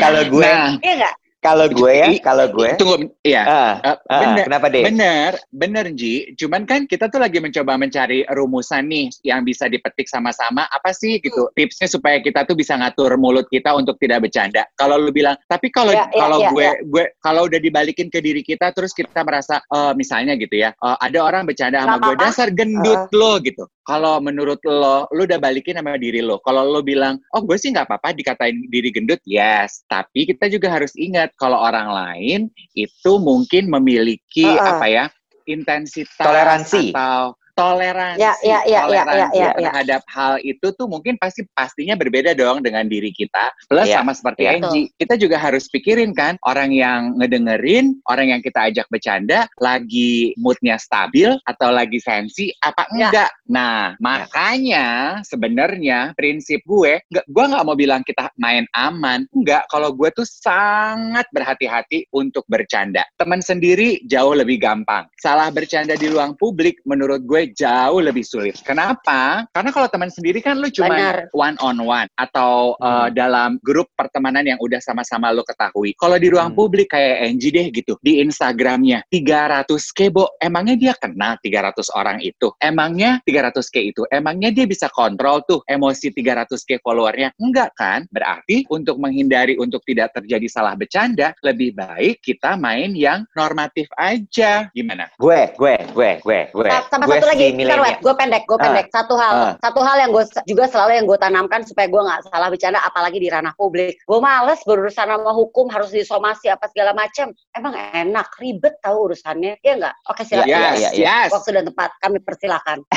Kalau 0.00 0.22
gue 0.28 0.44
Nah, 0.44 0.76
Iya 0.80 0.92
nggak? 1.00 1.14
Kalau 1.44 1.68
gue 1.68 1.92
ya, 1.92 2.08
kalau 2.24 2.48
gue. 2.48 2.72
Tunggu, 2.80 3.12
iya. 3.20 3.42
Ah, 3.44 3.72
Eh, 3.84 3.96
ah, 4.08 4.20
bener, 4.24 4.44
kenapa 4.48 4.66
deh? 4.72 4.82
bener, 4.88 5.30
bener 5.52 5.86
Ji. 5.92 6.32
Cuman 6.40 6.64
kan 6.64 6.88
kita 6.88 7.12
tuh 7.12 7.20
lagi 7.20 7.36
mencoba 7.36 7.76
mencari 7.76 8.24
rumusan 8.32 8.88
nih 8.88 9.12
yang 9.28 9.44
bisa 9.44 9.68
dipetik 9.68 10.08
sama-sama. 10.08 10.64
Apa 10.72 10.96
sih 10.96 11.20
gitu 11.20 11.52
tipsnya 11.52 11.84
supaya 11.84 12.16
kita 12.24 12.48
tuh 12.48 12.56
bisa 12.56 12.80
ngatur 12.80 13.20
mulut 13.20 13.44
kita 13.52 13.76
untuk 13.76 14.00
tidak 14.00 14.24
bercanda. 14.24 14.64
Kalau 14.80 14.96
lu 14.96 15.12
bilang, 15.12 15.36
tapi 15.44 15.68
kalau 15.68 15.92
Ya, 15.92 16.08
ya, 16.08 16.16
kalau 16.16 16.38
ya, 16.40 16.48
gue 16.48 16.64
ya. 16.64 16.72
gue 16.80 17.04
kalau 17.20 17.42
udah 17.44 17.60
dibalikin 17.60 18.08
ke 18.08 18.24
diri 18.24 18.40
kita 18.40 18.72
terus 18.72 18.96
kita 18.96 19.20
merasa 19.20 19.60
eh, 19.60 19.92
misalnya 19.92 20.40
gitu 20.40 20.56
ya, 20.56 20.72
eh, 20.72 20.96
ada 20.96 21.18
orang 21.20 21.44
bercanda 21.44 21.84
sama 21.84 22.00
gue 22.08 22.14
dasar 22.24 22.48
gendut 22.56 23.12
lo 23.12 23.36
gitu. 23.44 23.68
Kalau 23.84 24.16
menurut 24.16 24.64
lo, 24.64 25.04
lu 25.12 25.28
udah 25.28 25.36
balikin 25.36 25.76
sama 25.76 26.00
diri 26.00 26.24
lo. 26.24 26.40
Kalau 26.40 26.64
lo 26.64 26.80
bilang, 26.80 27.20
oh 27.36 27.44
gue 27.44 27.60
sih 27.60 27.68
nggak 27.68 27.84
apa-apa 27.84 28.16
dikatain 28.16 28.64
diri 28.72 28.88
gendut, 28.88 29.20
yes. 29.28 29.84
Tapi 29.86 30.24
kita 30.24 30.48
juga 30.48 30.72
harus 30.72 30.96
ingat 30.96 31.36
kalau 31.36 31.60
orang 31.60 31.92
lain 31.92 32.40
itu 32.72 33.12
mungkin 33.20 33.68
memiliki 33.68 34.48
Uh-uh. 34.48 34.80
apa 34.80 34.86
ya 34.88 35.04
intensitas 35.44 36.24
Toleransi. 36.24 36.96
atau 36.96 37.36
toleransi, 37.54 38.20
Ya, 38.20 38.34
ya, 38.42 38.60
ya, 38.66 38.82
ya, 38.82 38.82
toleransi 38.86 39.38
ya, 39.38 39.42
ya, 39.42 39.50
ya. 39.54 39.70
terhadap 39.70 40.02
hal 40.10 40.32
itu 40.42 40.66
tuh 40.74 40.86
mungkin 40.90 41.14
pasti 41.16 41.46
pastinya 41.54 41.94
berbeda 41.94 42.34
dong 42.34 42.60
dengan 42.60 42.86
diri 42.90 43.14
kita. 43.14 43.54
Plus 43.70 43.86
Ya, 43.86 44.02
sama 44.02 44.12
seperti 44.12 44.46
ya. 44.46 44.58
Angie, 44.58 44.90
kita 44.98 45.14
juga 45.14 45.38
harus 45.38 45.70
pikirin 45.70 46.12
kan 46.12 46.34
orang 46.44 46.74
yang 46.74 47.14
ngedengerin, 47.18 47.98
orang 48.10 48.34
yang 48.34 48.40
kita 48.42 48.68
ajak 48.70 48.86
bercanda 48.90 49.46
lagi 49.62 50.34
moodnya 50.36 50.76
stabil 50.76 51.30
atau 51.46 51.70
lagi 51.70 52.02
sensi 52.02 52.50
apa 52.60 52.86
Ya. 52.94 53.08
enggak. 53.10 53.30
Nah, 53.48 53.94
makanya 54.02 54.86
sebenarnya 55.22 56.12
prinsip 56.18 56.60
gue, 56.66 57.00
nggak, 57.08 57.26
gue 57.30 57.44
nggak 57.54 57.64
mau 57.64 57.76
bilang 57.78 58.02
kita 58.02 58.28
main 58.36 58.66
aman, 58.74 59.24
enggak. 59.30 59.64
Kalau 59.70 59.94
gue 59.94 60.10
tuh 60.12 60.26
sangat 60.26 61.24
berhati-hati 61.30 62.10
untuk 62.10 62.42
bercanda. 62.50 63.06
Teman 63.16 63.40
sendiri 63.40 64.02
jauh 64.10 64.34
lebih 64.34 64.58
gampang. 64.58 65.06
Salah 65.22 65.48
bercanda 65.54 65.94
di 65.94 66.10
ruang 66.10 66.34
publik 66.36 66.82
menurut 66.84 67.22
gue 67.24 67.43
jauh 67.50 68.00
lebih 68.00 68.22
sulit. 68.22 68.56
Kenapa? 68.62 69.44
Karena 69.50 69.70
kalau 69.70 69.88
teman 69.88 70.08
sendiri 70.08 70.40
kan 70.40 70.56
lu 70.56 70.68
cuma 70.70 70.94
Benar. 70.94 71.16
one 71.32 71.56
on 71.60 71.76
one 71.80 72.08
atau 72.16 72.74
uh, 72.80 73.06
Hmm. 73.06 73.12
dalam 73.12 73.50
grup 73.60 73.90
pertemanan 73.98 74.46
yang 74.46 74.56
udah 74.62 74.78
sama-sama 74.78 75.34
lo 75.34 75.42
ketahui. 75.42 75.92
Kalau 75.98 76.16
di 76.16 76.30
ruang 76.30 76.54
Hmm. 76.54 76.58
publik 76.58 76.94
kayak 76.94 77.26
Angie 77.26 77.50
deh 77.50 77.66
gitu, 77.68 77.98
di 78.00 78.22
Instagramnya 78.22 79.02
300 79.10 79.90
kebo, 79.90 80.38
emangnya 80.38 80.76
dia 80.78 80.92
kenal 80.94 81.34
300 81.42 81.90
orang 81.92 82.22
itu? 82.22 82.54
Emangnya 82.62 83.18
300 83.26 83.66
k 83.68 83.90
itu? 83.90 84.06
Emangnya 84.08 84.54
dia 84.54 84.64
bisa 84.64 84.86
kontrol 84.88 85.42
tuh 85.44 85.60
emosi 85.66 86.14
300 86.14 86.62
k 86.62 86.78
followernya? 86.78 87.34
Enggak 87.42 87.74
kan? 87.74 88.06
Berarti 88.08 88.62
untuk 88.70 89.02
menghindari 89.02 89.58
untuk 89.58 89.82
tidak 89.82 90.14
terjadi 90.14 90.46
salah 90.46 90.78
bercanda, 90.78 91.34
lebih 91.42 91.74
baik 91.74 92.22
kita 92.22 92.54
main 92.54 92.94
yang 92.94 93.26
normatif 93.34 93.90
aja. 93.98 94.70
Gimana? 94.70 95.10
Gue, 95.18 95.50
gue, 95.58 95.74
gue, 95.90 96.10
gue, 96.22 96.40
gue. 96.54 96.68
Sa- 96.70 96.86
sama 96.90 97.04
gue 97.10 97.18
satu 97.18 97.26
lagi, 97.26 97.33
si 97.34 97.52
bentar, 97.52 97.78
Wet. 97.82 97.98
milenial. 97.98 98.00
gue 98.00 98.14
pendek, 98.14 98.42
gue 98.46 98.58
Ah. 98.58 98.64
pendek. 98.64 98.86
Satu 98.88 99.14
hal, 99.18 99.32
Ah. 99.34 99.52
satu 99.60 99.80
hal 99.82 99.96
yang 99.98 100.10
gue 100.10 100.24
juga 100.46 100.64
selalu 100.66 100.92
yang 100.98 101.06
gue 101.06 101.18
tanamkan 101.18 101.60
supaya 101.62 101.86
gue 101.86 102.02
nggak 102.02 102.20
salah 102.30 102.48
bercanda, 102.48 102.80
apalagi 102.80 103.18
di 103.18 103.28
ranah 103.28 103.54
publik. 103.54 103.98
Gue 104.06 104.18
males 104.18 104.60
berurusan 104.62 105.06
sama 105.10 105.32
hukum, 105.32 105.68
harus 105.68 105.90
disomasi 105.90 106.48
apa 106.48 106.70
segala 106.70 106.94
macam. 106.94 107.34
Emang 107.50 107.74
enak, 107.74 108.30
ribet 108.38 108.78
tahu 108.80 109.10
urusannya, 109.10 109.58
ya 109.60 109.72
nggak? 109.76 109.94
Oke 110.08 110.22
silakan. 110.24 110.48
Iya, 110.48 110.58
yes, 110.58 110.78
iya, 110.78 110.90
iya. 110.94 111.14
yes. 111.26 111.30
Waktu 111.32 111.48
dan 111.52 111.64
tempat 111.68 111.90
kami 112.00 112.18
persilakan. 112.22 112.78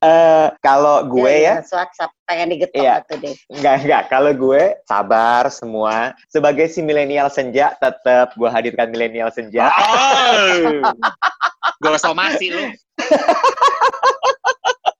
Eh, 0.00 0.48
kalau 0.64 1.04
gue 1.06 1.44
ya, 1.44 1.60
WhatsApp 1.60 2.10
pengen 2.24 2.56
digetok 2.56 2.80
Iya. 2.80 3.04
tuh 3.04 3.20
deh. 3.20 3.36
Enggak, 3.52 3.74
enggak. 3.84 4.02
Kalau 4.08 4.32
gue 4.32 4.62
sabar 4.88 5.44
semua. 5.52 6.16
Sebagai 6.26 6.72
si 6.72 6.80
milenial 6.80 7.28
senja, 7.28 7.76
tetap 7.76 8.32
gue 8.32 8.48
hadirkan 8.48 8.88
milenial 8.88 9.28
senja. 9.28 9.68
Oh. 9.68 10.80
Gue 11.80 11.96
somasi 11.96 12.52
lu. 12.52 12.64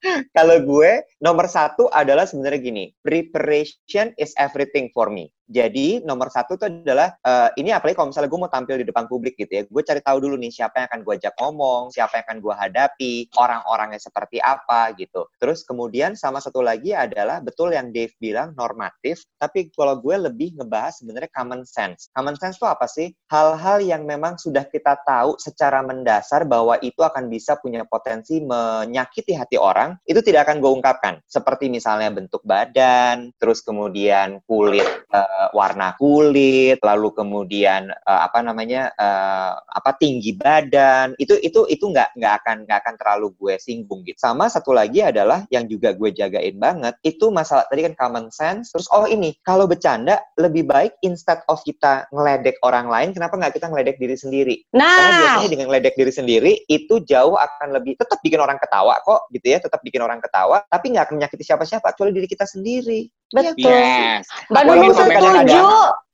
Kalau 0.36 0.56
gue 0.64 1.04
nomor 1.20 1.46
satu 1.46 1.92
adalah 1.92 2.24
sebenarnya 2.24 2.60
gini, 2.60 2.84
preparation 3.04 4.16
is 4.16 4.32
everything 4.40 4.88
for 4.96 5.12
me. 5.12 5.28
Jadi 5.50 5.98
nomor 6.06 6.30
satu 6.30 6.54
itu 6.54 6.70
adalah 6.70 7.18
eh, 7.26 7.50
ini 7.58 7.74
apalagi 7.74 7.98
kalau 7.98 8.14
misalnya 8.14 8.30
gue 8.30 8.38
mau 8.38 8.52
tampil 8.54 8.76
di 8.78 8.86
depan 8.86 9.10
publik 9.10 9.34
gitu 9.34 9.50
ya, 9.50 9.62
gue 9.66 9.82
cari 9.82 9.98
tahu 9.98 10.22
dulu 10.22 10.38
nih 10.38 10.54
siapa 10.54 10.78
yang 10.78 10.86
akan 10.86 11.00
gue 11.02 11.14
ajak 11.18 11.34
ngomong, 11.42 11.82
siapa 11.90 12.22
yang 12.22 12.24
akan 12.30 12.38
gue 12.38 12.54
hadapi, 12.54 13.14
orang-orangnya 13.34 13.98
seperti 13.98 14.38
apa 14.38 14.94
gitu. 14.94 15.26
Terus 15.42 15.66
kemudian 15.66 16.14
sama 16.14 16.38
satu 16.38 16.62
lagi 16.62 16.94
adalah 16.94 17.42
betul 17.42 17.74
yang 17.74 17.90
Dave 17.90 18.14
bilang 18.22 18.54
normatif, 18.54 19.26
tapi 19.42 19.74
kalau 19.74 19.98
gue 19.98 20.30
lebih 20.30 20.54
ngebahas 20.54 21.02
sebenarnya 21.02 21.30
common 21.34 21.66
sense. 21.66 22.06
Common 22.14 22.38
sense 22.38 22.54
itu 22.54 22.70
apa 22.70 22.86
sih? 22.86 23.10
Hal-hal 23.26 23.82
yang 23.82 24.06
memang 24.06 24.38
sudah 24.38 24.62
kita 24.70 25.02
tahu 25.02 25.34
secara 25.42 25.82
mendasar 25.82 26.46
bahwa 26.46 26.78
itu 26.78 27.02
akan 27.02 27.26
bisa 27.26 27.58
punya 27.58 27.82
potensi 27.90 28.38
menyakiti 28.38 29.34
hati 29.34 29.58
orang, 29.58 29.89
itu 30.08 30.20
tidak 30.24 30.48
akan 30.48 30.58
gue 30.58 30.72
ungkapkan. 30.72 31.14
Seperti 31.28 31.70
misalnya 31.70 32.10
bentuk 32.10 32.42
badan, 32.42 33.30
terus 33.38 33.62
kemudian 33.62 34.42
kulit, 34.48 34.86
eh, 35.12 35.48
warna 35.54 35.94
kulit, 36.00 36.80
lalu 36.82 37.14
kemudian 37.14 37.92
eh, 37.92 38.20
apa 38.26 38.42
namanya 38.42 38.90
eh, 38.96 39.52
apa 39.54 39.94
tinggi 40.00 40.34
badan, 40.34 41.14
itu 41.20 41.36
itu 41.40 41.68
itu 41.70 41.84
nggak 41.86 42.16
nggak 42.16 42.34
akan 42.42 42.56
nggak 42.66 42.78
akan 42.82 42.94
terlalu 42.96 43.28
gue 43.36 43.54
singgung 43.60 44.02
gitu. 44.02 44.18
Sama 44.18 44.50
satu 44.50 44.74
lagi 44.74 45.04
adalah 45.04 45.44
yang 45.54 45.70
juga 45.70 45.94
gue 45.94 46.10
jagain 46.10 46.56
banget 46.58 46.96
itu 47.06 47.30
masalah 47.30 47.68
tadi 47.68 47.86
kan 47.86 47.94
common 47.94 48.32
sense. 48.32 48.72
Terus 48.72 48.88
oh 48.90 49.06
ini 49.06 49.36
kalau 49.44 49.70
bercanda 49.70 50.18
lebih 50.40 50.66
baik 50.66 50.96
instead 51.04 51.44
of 51.46 51.60
kita 51.62 52.08
ngeledek 52.10 52.56
orang 52.64 52.90
lain, 52.90 53.10
kenapa 53.14 53.36
nggak 53.36 53.54
kita 53.60 53.68
ngeledek 53.70 53.96
diri 54.00 54.16
sendiri? 54.16 54.56
Karena 54.72 55.10
Nah, 55.10 55.18
biasanya 55.20 55.50
dengan 55.50 55.66
ngeledek 55.70 55.94
diri 55.98 56.12
sendiri 56.12 56.52
itu 56.70 56.94
jauh 57.04 57.36
akan 57.36 57.68
lebih 57.76 57.98
tetap 57.98 58.18
bikin 58.22 58.40
orang 58.40 58.56
ketawa 58.56 58.96
kok 59.02 59.26
gitu 59.34 59.46
ya, 59.52 59.58
tetap 59.58 59.79
bikin 59.82 60.00
orang 60.04 60.20
ketawa, 60.20 60.62
tapi 60.68 60.92
nggak 60.94 61.08
akan 61.08 61.14
menyakiti 61.20 61.44
siapa-siapa 61.44 61.92
kecuali 61.92 62.12
diri 62.16 62.28
kita 62.30 62.46
sendiri. 62.46 63.08
betul. 63.30 63.70
Yes. 63.70 64.26
Mbak 64.50 64.62
Walaupun 64.66 64.90
Nunung 64.90 64.96
setuju. 64.96 65.62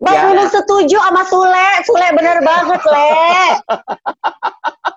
Mbak 0.05 0.15
Ya. 0.15 0.23
Nunung 0.29 0.51
setuju 0.53 0.99
sama 1.01 1.23
Sule. 1.27 1.69
Sule 1.89 2.09
bener 2.13 2.39
banget, 2.45 2.81
Le. 2.85 3.11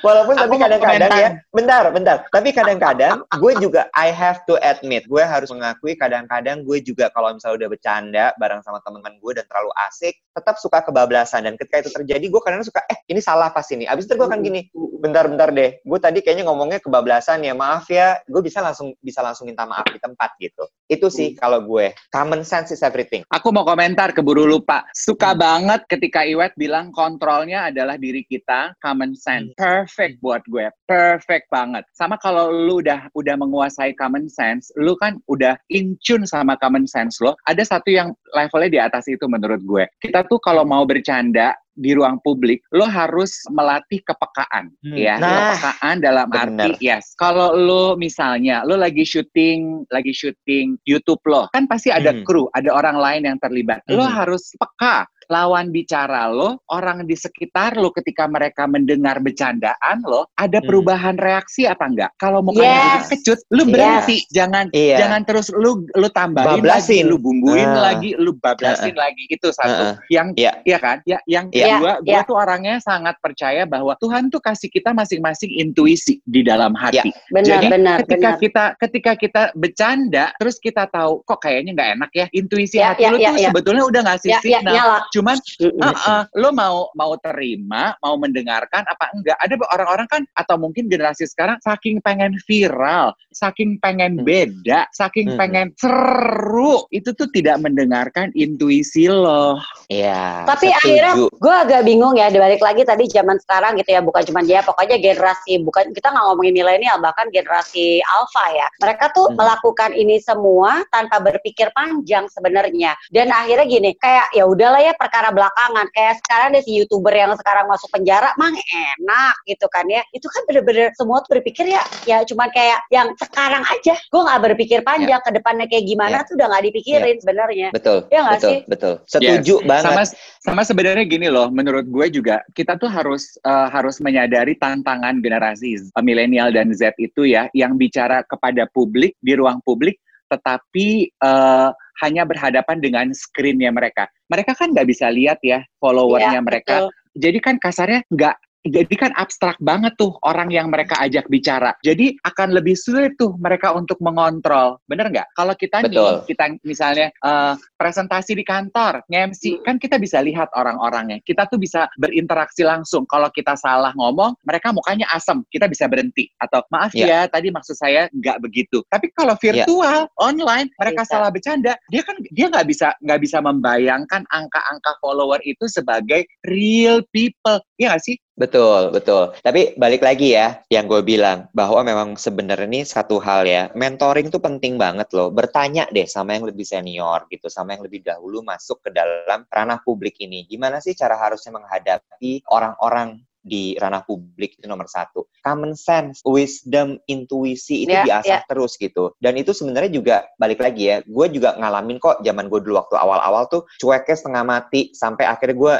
Walaupun 0.00 0.34
Aku 0.38 0.42
tapi 0.48 0.56
kadang-kadang 0.60 1.10
ya, 1.14 1.30
bentar, 1.52 1.84
bentar. 1.92 2.16
Tapi 2.30 2.48
kadang-kadang 2.54 3.22
gue 3.38 3.52
juga 3.60 3.86
I 3.92 4.10
have 4.10 4.42
to 4.48 4.56
admit, 4.64 5.04
gue 5.06 5.22
harus 5.22 5.50
mengakui 5.52 5.94
kadang-kadang 5.98 6.64
gue 6.64 6.78
juga 6.80 7.10
kalau 7.12 7.34
misalnya 7.34 7.66
udah 7.66 7.68
bercanda 7.70 8.24
bareng 8.40 8.62
sama 8.64 8.80
teman-teman 8.82 9.20
gue 9.20 9.32
dan 9.36 9.44
terlalu 9.46 9.70
asik, 9.88 10.14
tetap 10.32 10.56
suka 10.58 10.82
kebablasan 10.84 11.44
dan 11.46 11.54
ketika 11.58 11.86
itu 11.86 11.90
terjadi 11.92 12.24
gue 12.26 12.40
kadang 12.42 12.62
suka 12.64 12.82
eh 12.88 12.98
ini 13.10 13.20
salah 13.22 13.50
pas 13.52 13.66
ini. 13.70 13.84
Abis 13.84 14.08
itu 14.08 14.14
gue 14.16 14.26
akan 14.26 14.40
gini, 14.40 14.68
bentar-bentar 14.74 15.54
deh. 15.54 15.78
Gue 15.84 15.98
tadi 16.00 16.24
kayaknya 16.24 16.48
ngomongnya 16.48 16.78
kebablasan 16.82 17.44
ya, 17.44 17.54
maaf 17.54 17.86
ya. 17.88 18.18
Gue 18.26 18.42
bisa 18.42 18.60
langsung 18.64 18.94
bisa 18.98 19.20
langsung 19.22 19.46
minta 19.46 19.64
maaf 19.64 19.86
di 19.88 20.00
tempat 20.00 20.34
gitu. 20.42 20.64
Itu 20.88 21.12
sih 21.12 21.36
kalau 21.36 21.62
gue. 21.64 21.92
Common 22.10 22.42
sense 22.42 22.72
is 22.72 22.82
everything. 22.82 23.22
Aku 23.28 23.52
mau 23.52 23.62
komentar 23.62 24.16
keburu 24.16 24.48
lupa. 24.48 24.84
Suka 24.96 25.36
Hmm. 25.36 25.40
banget 25.40 25.80
ketika 25.86 26.24
Iwet 26.24 26.56
bilang 26.56 26.90
kontrolnya 26.90 27.68
adalah 27.68 28.00
diri 28.00 28.24
kita, 28.24 28.72
common 28.80 29.12
sense. 29.12 29.52
Hmm. 29.60 29.67
Perfect 29.68 30.24
buat 30.24 30.40
gue. 30.48 30.64
Perfect 30.88 31.52
banget. 31.52 31.84
Sama 31.92 32.16
kalau 32.16 32.48
lu 32.48 32.80
udah 32.80 33.12
udah 33.12 33.36
menguasai 33.36 33.92
common 34.00 34.24
sense, 34.32 34.72
lu 34.80 34.96
kan 34.96 35.20
udah 35.28 35.60
in 35.68 35.92
tune 36.00 36.24
sama 36.24 36.56
common 36.56 36.88
sense 36.88 37.20
lo. 37.20 37.36
Ada 37.44 37.76
satu 37.76 37.92
yang 37.92 38.16
levelnya 38.32 38.70
di 38.72 38.80
atas 38.80 39.04
itu 39.12 39.28
menurut 39.28 39.60
gue. 39.60 39.84
Kita 40.00 40.24
tuh 40.24 40.40
kalau 40.40 40.64
mau 40.64 40.88
bercanda 40.88 41.52
di 41.78 41.94
ruang 41.94 42.18
publik, 42.26 42.58
lo 42.74 42.90
harus 42.90 43.30
melatih 43.54 44.02
kepekaan, 44.02 44.66
ya. 44.98 45.14
Nah, 45.14 45.46
kepekaan 45.46 46.02
dalam 46.02 46.26
bener. 46.26 46.50
arti, 46.50 46.70
yes. 46.82 47.14
Kalau 47.14 47.54
lo 47.54 47.94
misalnya, 47.94 48.66
lo 48.66 48.74
lagi 48.74 49.06
syuting, 49.06 49.86
lagi 49.86 50.10
syuting 50.10 50.74
YouTube 50.82 51.22
lo, 51.30 51.46
kan 51.54 51.70
pasti 51.70 51.94
ada 51.94 52.10
Hmm. 52.10 52.26
kru, 52.26 52.50
ada 52.50 52.74
orang 52.74 52.98
lain 52.98 53.30
yang 53.30 53.38
terlibat. 53.38 53.86
Lo 53.86 54.02
Mhm. 54.02 54.10
harus 54.10 54.50
peka 54.58 55.06
lawan 55.28 55.68
bicara 55.68 56.32
lo, 56.32 56.64
orang 56.72 57.04
di 57.04 57.12
sekitar 57.12 57.76
lo 57.76 57.92
ketika 57.92 58.24
mereka 58.24 58.64
mendengar 58.64 59.20
bercandaan 59.20 60.00
lo, 60.02 60.26
ada 60.34 60.58
Hmm. 60.58 60.66
perubahan 60.66 61.16
reaksi 61.16 61.68
apa 61.68 61.84
enggak? 61.84 62.10
Kalau 62.16 62.40
mukanya 62.40 63.04
Yes. 63.04 63.12
kecut, 63.12 63.38
lu 63.52 63.64
Yes. 63.64 63.72
berhenti, 63.72 64.16
jangan 64.32 64.66
Iya. 64.72 64.96
jangan 64.98 65.22
terus 65.28 65.46
lu 65.52 65.84
lu 65.92 66.08
tambahin 66.08 66.64
Bablasin. 66.64 67.04
lagi, 67.04 67.10
lu 67.12 67.16
bumbuin 67.20 67.68
Ah. 67.68 67.92
lagi, 67.92 68.10
lu 68.16 68.32
bablasin 68.34 68.96
lagi 68.96 69.24
itu 69.28 69.48
satu. 69.52 69.68
Heeh. 69.68 69.94
Yang 70.10 70.28
Iya. 70.34 70.52
Iya 70.64 70.78
kan? 70.80 70.96
Ya, 71.04 71.18
yang 71.28 71.46
Iya. 71.52 71.76
kedua, 71.76 71.92
gue 72.00 72.08
Iya. 72.10 72.20
tuh 72.24 72.36
orangnya 72.36 72.76
sangat 72.80 73.14
percaya 73.20 73.62
bahwa 73.68 73.92
Tuhan 74.00 74.32
tuh 74.32 74.40
kasih 74.40 74.68
kita 74.68 74.96
masing-masing 74.96 75.52
intuisi 75.52 76.18
di 76.24 76.40
dalam 76.40 76.72
hati. 76.72 77.12
Benar, 77.28 77.60
Jadi 77.60 77.66
benar, 77.68 77.96
ketika 78.02 78.30
benar. 78.32 78.40
kita 78.40 78.64
ketika 78.78 79.12
kita 79.14 79.42
bercanda, 79.52 80.32
terus 80.40 80.56
kita 80.56 80.88
tahu 80.88 81.20
kok 81.22 81.38
kayaknya 81.38 81.76
nggak 81.76 81.90
enak 82.00 82.10
ya, 82.14 82.26
intuisi 82.32 82.80
Ya, 82.80 82.92
hati 82.92 83.04
ya, 83.04 83.10
lu 83.12 83.18
ya, 83.20 83.28
tuh 83.30 83.36
ya. 83.36 83.48
sebetulnya 83.52 83.84
udah 83.84 84.02
ngasih 84.08 84.30
Ya, 84.30 84.38
ya, 84.38 84.40
signal. 84.40 84.74
nyala. 84.74 84.96
Cuman 85.18 85.36
uh, 85.82 86.22
lo 86.38 86.54
mau 86.54 86.88
mau 86.94 87.12
terima, 87.18 87.98
mau 87.98 88.14
mendengarkan 88.14 88.86
apa 88.86 89.10
enggak? 89.18 89.34
Ada 89.42 89.54
orang-orang 89.74 90.06
kan 90.06 90.22
atau 90.38 90.54
mungkin 90.54 90.86
generasi 90.86 91.26
sekarang 91.26 91.58
saking 91.60 91.98
pengen 92.00 92.38
viral, 92.46 93.10
saking 93.34 93.82
pengen 93.82 94.22
Hmm. 94.22 94.24
beda, 94.24 94.86
saking 94.94 95.34
Hmm. 95.34 95.38
pengen 95.38 95.66
seru, 95.76 96.86
itu 96.94 97.10
tuh 97.12 97.26
tidak 97.34 97.58
mendengarkan 97.58 98.30
intuisi 98.32 99.10
lo. 99.10 99.58
Iya. 99.90 100.46
Tapi 100.46 100.70
setuju. 100.70 100.78
akhirnya 100.78 101.12
gue 101.28 101.54
agak 101.54 101.82
bingung 101.82 102.14
ya 102.14 102.28
dibalik 102.30 102.62
lagi 102.62 102.82
tadi 102.86 103.04
zaman 103.10 103.36
sekarang 103.42 103.76
gitu 103.76 103.90
ya 103.90 104.00
bukan 104.00 104.22
cuma 104.24 104.40
dia 104.44 104.60
pokoknya 104.62 104.96
generasi 105.00 105.60
bukan 105.62 105.90
kita 105.90 106.12
nggak 106.12 106.24
ngomongin 106.28 106.54
milenial 106.54 106.96
bahkan 107.00 107.26
generasi 107.30 107.98
alpha 108.04 108.44
ya 108.52 108.66
mereka 108.78 109.10
tuh 109.12 109.26
Hmm. 109.28 109.36
melakukan 109.38 109.90
ini 109.94 110.20
semua 110.20 110.84
tanpa 110.92 111.18
berpikir 111.22 111.72
panjang 111.72 112.28
sebenarnya 112.28 112.94
dan 113.10 113.32
akhirnya 113.32 113.66
gini 113.66 113.90
kayak 113.96 114.28
ya 114.32 114.44
udahlah 114.44 114.80
ya 114.82 114.92
perkara 115.08 115.32
belakangan 115.32 115.88
kayak 115.96 116.20
sekarang 116.20 116.48
deh 116.52 116.60
si 116.60 116.76
youtuber 116.76 117.16
yang 117.16 117.32
sekarang 117.32 117.64
masuk 117.64 117.88
penjara 117.88 118.28
mang 118.36 118.52
enak 118.52 119.34
gitu 119.48 119.64
kan 119.72 119.88
ya 119.88 120.04
itu 120.12 120.28
kan 120.28 120.44
bener-bener 120.44 120.92
semua 120.92 121.24
tuh 121.24 121.40
berpikir 121.40 121.64
ya 121.64 121.80
ya 122.04 122.20
cuman 122.28 122.52
kayak 122.52 122.84
yang 122.92 123.08
sekarang 123.16 123.64
aja 123.64 123.96
gue 123.96 124.20
nggak 124.20 124.40
berpikir 124.52 124.78
panjang 124.84 125.24
ke 125.24 125.30
depannya 125.32 125.64
kayak 125.64 125.88
gimana 125.88 126.20
Ya. 126.20 126.26
tuh 126.28 126.34
udah 126.36 126.46
nggak 126.50 126.64
dipikirin 126.68 127.16
sebenarnya 127.22 127.68
Betul. 127.72 127.98
Ya 128.12 128.20
nggak 128.20 128.36
betul, 128.36 128.50
sih? 128.52 128.60
betul. 128.68 128.94
Setuju 129.08 129.54
Yes. 129.62 129.68
banget. 129.70 129.86
Sama 129.88 130.02
sama 130.42 130.62
sebenarnya 130.66 131.04
gini 131.06 131.28
loh, 131.30 131.46
menurut 131.48 131.86
gue 131.86 132.06
juga 132.10 132.42
kita 132.52 132.74
tuh 132.76 132.90
harus 132.90 133.38
eh, 133.40 133.68
harus 133.70 134.02
menyadari 134.02 134.58
tantangan 134.58 135.22
generasi 135.22 135.78
milenial 136.02 136.50
dan 136.50 136.74
Z 136.74 136.92
itu 136.98 137.24
ya, 137.24 137.46
yang 137.54 137.78
bicara 137.78 138.26
kepada 138.26 138.66
publik 138.68 139.14
di 139.22 139.38
ruang 139.38 139.62
publik, 139.62 140.02
tetapi 140.28 140.86
eh, 141.10 141.70
hanya 142.04 142.22
berhadapan 142.22 142.78
dengan 142.78 143.06
screennya 143.10 143.74
mereka. 143.74 144.06
Mereka 144.30 144.54
kan 144.54 144.70
nggak 144.70 144.88
bisa 144.88 145.10
lihat 145.10 145.42
ya 145.42 145.64
followernya 145.82 146.38
Iya, 146.38 146.46
mereka. 146.46 146.76
betul. 146.86 146.90
Jadi 147.18 147.38
kan 147.42 147.56
kasarnya 147.58 148.00
nggak 148.12 148.36
jadi 148.66 148.94
kan 148.98 149.12
abstrak 149.14 149.56
banget 149.62 149.94
tuh 149.94 150.18
orang 150.26 150.50
yang 150.50 150.66
mereka 150.68 150.98
ajak 150.98 151.30
bicara. 151.30 151.74
Jadi 151.86 152.18
akan 152.26 152.58
lebih 152.58 152.74
sulit 152.74 153.14
tuh 153.14 153.38
mereka 153.38 153.70
untuk 153.72 153.96
mengontrol. 154.02 154.82
Bener 154.90 155.08
nggak? 155.08 155.30
Kalau 155.38 155.54
kita 155.54 155.86
Betul. 155.86 155.94
nih, 155.94 156.34
kita 156.34 156.44
misalnya 156.66 157.08
eh, 157.14 157.54
presentasi 157.78 158.34
di 158.34 158.42
kantor, 158.42 159.06
nge-MC, 159.06 159.62
kan 159.62 159.78
kita 159.78 159.96
bisa 159.96 160.18
lihat 160.20 160.50
orang-orangnya. 160.58 161.22
Kita 161.22 161.46
tuh 161.46 161.62
bisa 161.62 161.86
berinteraksi 161.96 162.66
langsung. 162.66 163.06
Kalau 163.06 163.30
kita 163.30 163.54
salah 163.54 163.94
ngomong, 163.94 164.34
mereka 164.42 164.74
mukanya 164.74 165.06
asem. 165.14 165.46
Kita 165.48 165.70
bisa 165.70 165.86
berhenti. 165.86 166.26
Atau 166.42 166.62
maaf 166.74 166.92
Iya. 166.92 167.06
ya, 167.06 167.20
tadi 167.30 167.54
maksud 167.54 167.78
saya 167.78 168.10
nggak 168.10 168.42
begitu. 168.42 168.82
Tapi 168.90 169.14
kalau 169.14 169.38
virtual, 169.38 170.10
online, 170.18 170.66
mereka 170.76 171.06
Bisa. 171.06 171.12
salah 171.14 171.30
bercanda, 171.30 171.72
dia 171.88 172.02
kan 172.02 172.16
dia 172.34 172.46
nggak 172.50 172.66
bisa 172.66 172.90
nggak 173.00 173.20
bisa 173.22 173.38
membayangkan 173.38 174.22
angka-angka 174.28 174.92
follower 174.98 175.38
itu 175.46 175.70
sebagai 175.70 176.26
real 176.44 177.00
people. 177.14 177.62
Iya 177.78 177.94
nggak 177.94 178.02
sih? 178.04 178.16
Betul, 178.38 178.94
betul. 178.94 179.34
Tapi 179.42 179.74
balik 179.74 179.98
lagi 180.06 180.38
ya, 180.38 180.62
yang 180.70 180.86
gue 180.86 181.02
bilang 181.02 181.50
bahwa 181.50 181.82
memang 181.82 182.14
sebenarnya 182.14 182.70
ini 182.70 182.80
satu 182.86 183.18
hal 183.18 183.42
ya, 183.42 183.66
mentoring 183.74 184.30
tuh 184.30 184.38
penting 184.38 184.78
banget 184.78 185.10
loh. 185.10 185.34
Bertanya 185.34 185.90
deh 185.90 186.06
sama 186.06 186.38
yang 186.38 186.46
lebih 186.46 186.62
senior 186.62 187.26
gitu, 187.34 187.50
sama 187.50 187.74
yang 187.74 187.82
lebih 187.82 188.06
dahulu 188.06 188.46
masuk 188.46 188.78
ke 188.86 188.94
dalam 188.94 189.42
ranah 189.50 189.82
publik 189.82 190.14
ini. 190.22 190.46
Gimana 190.46 190.78
sih 190.78 190.94
cara 190.94 191.18
harusnya 191.18 191.50
menghadapi 191.58 192.46
orang-orang 192.54 193.18
di 193.42 193.74
ranah 193.78 194.02
publik 194.04 194.58
itu 194.58 194.66
nomor 194.66 194.86
satu. 194.86 195.26
Common 195.42 195.72
sense, 195.74 196.20
wisdom, 196.26 196.98
intuisi 197.06 197.84
itu 197.88 197.94
Ya, 197.94 198.04
diasah 198.04 198.42
ya. 198.42 198.48
terus 198.48 198.76
gitu. 198.76 199.14
Dan 199.18 199.38
itu 199.40 199.50
sebenarnya 199.56 199.90
juga 199.90 200.16
balik 200.36 200.60
lagi 200.62 200.90
ya, 200.92 200.96
gue 201.02 201.26
juga 201.32 201.56
ngalamin 201.56 201.98
kok 201.98 202.20
zaman 202.22 202.46
gue 202.52 202.60
dulu 202.62 202.76
waktu 202.78 202.94
awal-awal 202.98 203.48
tuh 203.48 203.62
cueknya 203.80 204.16
setengah 204.16 204.44
mati 204.44 204.92
sampai 204.92 205.24
akhirnya 205.24 205.56
gue 205.56 205.74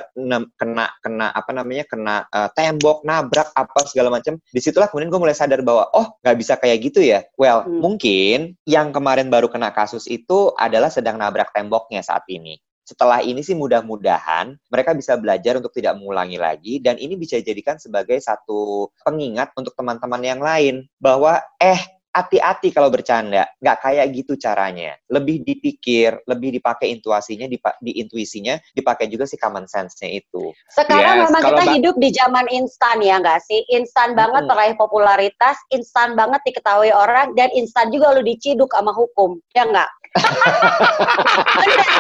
kena 0.57 0.87
kena 1.03 1.27
apa 1.31 1.51
namanya 1.53 1.85
kena 1.87 2.25
eh, 2.31 2.49
tembok, 2.57 3.05
nabrak 3.05 3.53
apa 3.55 3.85
segala 3.87 4.09
macam. 4.12 4.38
Di 4.51 4.61
situlah 4.61 4.88
kemudian 4.88 5.11
gue 5.12 5.21
mulai 5.21 5.37
sadar 5.37 5.61
bahwa 5.62 5.90
oh 5.94 6.16
nggak 6.25 6.37
bisa 6.38 6.55
kayak 6.57 6.79
gitu 6.83 7.03
ya. 7.05 7.23
Well 7.37 7.61
Hmm. 7.68 7.83
mungkin 7.85 8.55
yang 8.64 8.94
kemarin 8.94 9.29
baru 9.29 9.51
kena 9.51 9.75
kasus 9.75 10.07
itu 10.09 10.55
adalah 10.57 10.88
sedang 10.88 11.18
nabrak 11.18 11.51
temboknya 11.53 12.01
saat 12.01 12.23
ini 12.31 12.57
setelah 12.88 13.20
ini 13.20 13.44
sih 13.44 13.53
mudah-mudahan 13.53 14.57
mereka 14.72 14.96
bisa 14.96 15.20
belajar 15.20 15.61
untuk 15.61 15.77
tidak 15.77 16.01
mengulangi 16.01 16.40
lagi 16.40 16.81
dan 16.81 16.96
ini 16.96 17.20
bisa 17.20 17.37
dijadikan 17.37 17.77
sebagai 17.77 18.16
satu 18.16 18.88
pengingat 19.05 19.53
untuk 19.61 19.77
teman-teman 19.77 20.24
yang 20.24 20.40
lain 20.40 20.88
bahwa 20.96 21.37
eh 21.61 21.97
hati-hati 22.09 22.73
kalau 22.73 22.88
bercanda 22.88 23.47
nggak 23.61 23.79
kayak 23.85 24.07
gitu 24.16 24.35
caranya 24.35 24.97
lebih 25.12 25.44
dipikir 25.44 26.18
lebih 26.25 26.57
dipakai 26.57 26.90
intuasinya 26.90 27.44
dipa- 27.44 27.77
di 27.79 28.01
intuisinya 28.01 28.57
dipakai 28.73 29.07
juga 29.07 29.29
si 29.29 29.37
common 29.37 29.68
sense-nya 29.68 30.09
itu 30.11 30.51
Yes, 30.68 30.75
Sekarang 30.75 31.16
memang 31.25 31.42
kalau 31.42 31.59
kita 31.61 31.64
hidup 31.77 31.94
di 32.01 32.09
zaman 32.12 32.47
instan 32.53 33.01
ya 33.01 33.21
nggak 33.21 33.40
sih? 33.44 33.61
Instan 33.73 34.12
banget 34.16 34.44
Mm-mm. 34.44 34.53
meraih 34.53 34.75
popularitas, 34.77 35.57
instan 35.73 36.12
banget 36.16 36.40
diketahui 36.44 36.92
orang, 36.92 37.33
dan 37.37 37.49
instan 37.57 37.88
juga 37.92 38.12
lu 38.16 38.23
diciduk 38.25 38.68
sama 38.73 38.92
hukum, 38.92 39.40
ya 39.57 39.64
nggak? 39.68 39.90
Bener, 41.59 41.90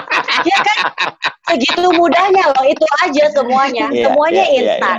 ya 0.44 0.58
kan? 0.64 0.78
Segitu 1.48 1.88
mudahnya 1.96 2.44
loh, 2.52 2.64
itu 2.68 2.84
aja 3.04 3.24
semuanya. 3.32 3.88
Iya, 3.88 4.04
semuanya 4.08 4.44
iya, 4.44 4.52
iya, 4.52 4.60
instan. 4.60 4.98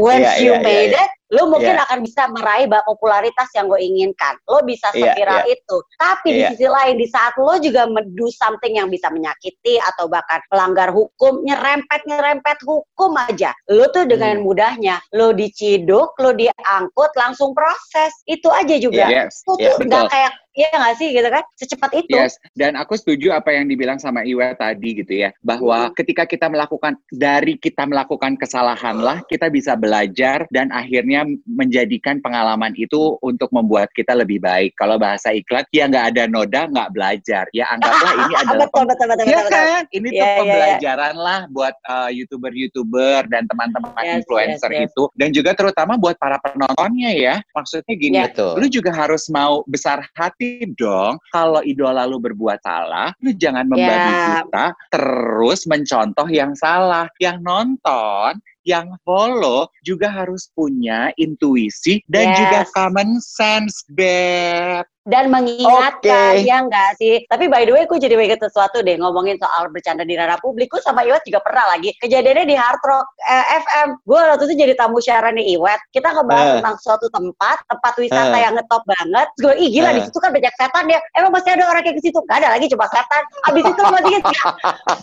Once 0.00 0.24
Iya, 0.24 0.32
you 0.40 0.52
iya, 0.56 0.64
made 0.64 0.92
iya, 0.96 1.04
it, 1.04 1.10
lo 1.30 1.46
mungkin 1.46 1.78
Iya. 1.78 1.86
akan 1.86 1.98
bisa 2.02 2.26
meraih 2.30 2.66
popularitas 2.82 3.48
yang 3.54 3.70
lo 3.70 3.78
inginkan. 3.78 4.34
Lo 4.50 4.66
bisa 4.66 4.90
Iya, 4.90 5.14
seviral 5.14 5.42
itu. 5.46 5.76
Tapi 5.94 6.28
di 6.34 6.40
Iya. 6.42 6.48
sisi 6.52 6.66
lain, 6.66 6.94
di 6.98 7.06
saat 7.06 7.34
lo 7.38 7.54
juga 7.62 7.86
do 7.86 8.26
something 8.34 8.74
yang 8.74 8.90
bisa 8.90 9.06
menyakiti 9.14 9.78
atau 9.78 10.10
bahkan 10.10 10.42
melanggar 10.50 10.90
hukum, 10.90 11.46
nyerempet-nyerempet 11.46 12.66
hukum 12.66 13.14
aja. 13.16 13.54
Lo 13.70 13.86
tuh 13.94 14.10
dengan 14.10 14.42
Hmm. 14.42 14.44
mudahnya, 14.46 14.98
lo 15.14 15.30
diciduk, 15.30 16.18
lo 16.18 16.34
diangkut, 16.34 17.12
langsung 17.14 17.54
proses. 17.54 18.10
Itu 18.26 18.50
aja 18.50 18.74
juga. 18.82 19.06
Yes, 19.06 19.46
Itu 19.46 19.54
iya, 19.58 19.74
tuh 19.74 19.86
nggak 19.86 20.02
betul. 20.06 20.12
kayak, 20.12 20.32
ya 20.54 20.68
nggak 20.72 20.94
sih 20.98 21.08
gitu 21.14 21.28
kan? 21.28 21.44
Secepat 21.58 21.90
itu. 21.96 22.14
Yes, 22.14 22.36
dan 22.54 22.78
aku 22.78 22.94
setuju 22.94 23.34
apa 23.34 23.50
yang 23.54 23.66
dibilang 23.66 23.98
sama 23.98 24.22
Iwa 24.22 24.54
tadi 24.54 25.02
gitu 25.02 25.12
ya, 25.26 25.34
bahwa 25.42 25.90
ketika 25.98 26.24
kita 26.24 26.46
melakukan 26.46 26.96
dari 27.10 27.58
kita 27.58 27.84
melakukan 27.86 28.38
kesalahan 28.38 28.98
lah, 29.00 29.18
kita 29.26 29.50
bisa 29.50 29.74
belajar 29.74 30.46
dan 30.54 30.70
akhirnya 30.70 31.26
menjadikan 31.46 32.22
pengalaman 32.22 32.72
itu 32.78 33.18
untuk 33.20 33.50
membuat 33.50 33.90
kita 33.92 34.14
lebih 34.14 34.38
baik. 34.40 34.78
Kalau 34.78 34.96
bahasa 35.00 35.34
iklan, 35.34 35.66
ya 35.74 35.90
nggak 35.90 36.06
ada 36.14 36.22
noda, 36.30 36.70
nggak 36.70 36.90
belajar. 36.94 37.44
Ya 37.50 37.66
anggaplah 37.74 38.12
ini 38.14 38.34
adalah 38.46 38.66
betul, 38.70 38.84
betul, 38.86 39.06
betul, 39.10 39.24
Iya 39.26 39.36
betul, 39.36 39.50
betul. 39.50 39.66
kan? 39.66 39.84
Ini 39.90 40.08
tuh 40.08 40.14
Iya, 40.14 40.24
iya, 40.24 40.30
iya. 40.30 40.38
pembelajaran 40.38 41.14
lah 41.16 41.40
buat 41.50 41.74
uh, 41.88 42.10
youtuber-youtuber 42.12 43.20
dan 43.32 43.42
teman-teman 43.50 43.92
Yes, 44.00 44.22
influencer 44.22 44.70
yes, 44.72 44.80
yes. 44.86 44.88
itu, 44.92 45.02
dan 45.16 45.28
juga 45.34 45.50
terutama 45.54 45.96
buat 45.98 46.16
para 46.16 46.38
penontonnya 46.42 47.10
ya. 47.14 47.34
Maksudnya 47.52 47.94
gini, 47.98 48.16
Iya. 48.20 48.26
betul 48.30 48.54
lu 48.60 48.66
juga 48.68 48.92
harus 48.92 49.24
mau 49.32 49.64
besar 49.64 50.04
hati 50.12 50.39
dong. 50.74 51.20
Kalau 51.30 51.60
idola 51.62 52.08
lu 52.08 52.16
berbuat 52.18 52.60
salah, 52.64 53.12
lu 53.20 53.32
jangan 53.36 53.68
membabi 53.68 54.10
Ya. 54.10 54.42
buta 54.44 54.66
terus 54.88 55.68
mencontoh 55.68 56.28
yang 56.28 56.56
salah. 56.56 57.06
Yang 57.20 57.38
nonton, 57.44 58.40
yang 58.64 58.92
follow 59.04 59.68
juga 59.84 60.12
harus 60.12 60.48
punya 60.52 61.12
intuisi 61.16 62.00
dan 62.08 62.32
Yes. 62.32 62.38
juga 62.40 62.58
common 62.76 63.20
sense, 63.20 63.84
Beb. 63.92 64.84
Dan 65.02 65.32
mengingatkan 65.32 66.36
Oke. 66.36 66.44
ya 66.44 66.60
enggak 66.60 66.90
sih 66.94 67.24
tapi 67.24 67.48
by 67.48 67.64
the 67.64 67.72
way 67.72 67.82
gue 67.82 67.96
jadi 67.96 68.12
inget 68.14 68.36
sesuatu 68.38 68.80
deh 68.80 68.94
ngomongin 68.94 69.40
soal 69.40 69.72
bercanda 69.72 70.04
di 70.04 70.12
ranah 70.12 70.36
publik 70.36 70.68
gue 70.68 70.76
sama 70.78 71.00
Iwet 71.00 71.24
juga 71.24 71.40
pernah 71.40 71.64
lagi 71.66 71.96
kejadiannya 71.96 72.44
di 72.44 72.52
Hard 72.52 72.84
Rock 72.84 73.08
eh, 73.18 73.44
FM 73.64 73.88
gue 74.04 74.20
waktu 74.20 74.44
itu 74.44 74.56
jadi 74.58 74.76
tamu 74.76 75.00
siaran 75.00 75.34
di 75.34 75.56
Iwet 75.56 75.80
kita 75.90 76.12
ngebahas 76.12 76.38
Eh. 76.42 76.52
tentang 76.60 76.76
suatu 76.78 77.08
tempat 77.08 77.56
tempat 77.64 77.92
wisata 77.96 78.36
Eh. 78.36 78.40
yang 78.44 78.52
ngetop 78.54 78.82
banget 78.84 79.28
Terus 79.34 79.44
gue 79.48 79.54
ih 79.56 79.68
gila 79.72 79.88
Eh. 79.88 79.94
di 79.96 80.02
situ 80.04 80.18
kan 80.18 80.30
banyak 80.30 80.54
setan 80.54 80.84
ya 80.86 80.98
emang 81.16 81.32
masih 81.32 81.50
ada 81.50 81.64
orang 81.64 81.80
kayak 81.80 81.96
ke 81.96 82.02
situ 82.04 82.18
gak 82.28 82.38
ada 82.44 82.48
lagi 82.52 82.66
cuma 82.68 82.84
setan 82.92 83.22
abis 83.48 83.62
itu 83.64 83.80
lo 83.80 83.88
masih 83.88 84.10
inget 84.12 84.24
gak? 84.28 84.52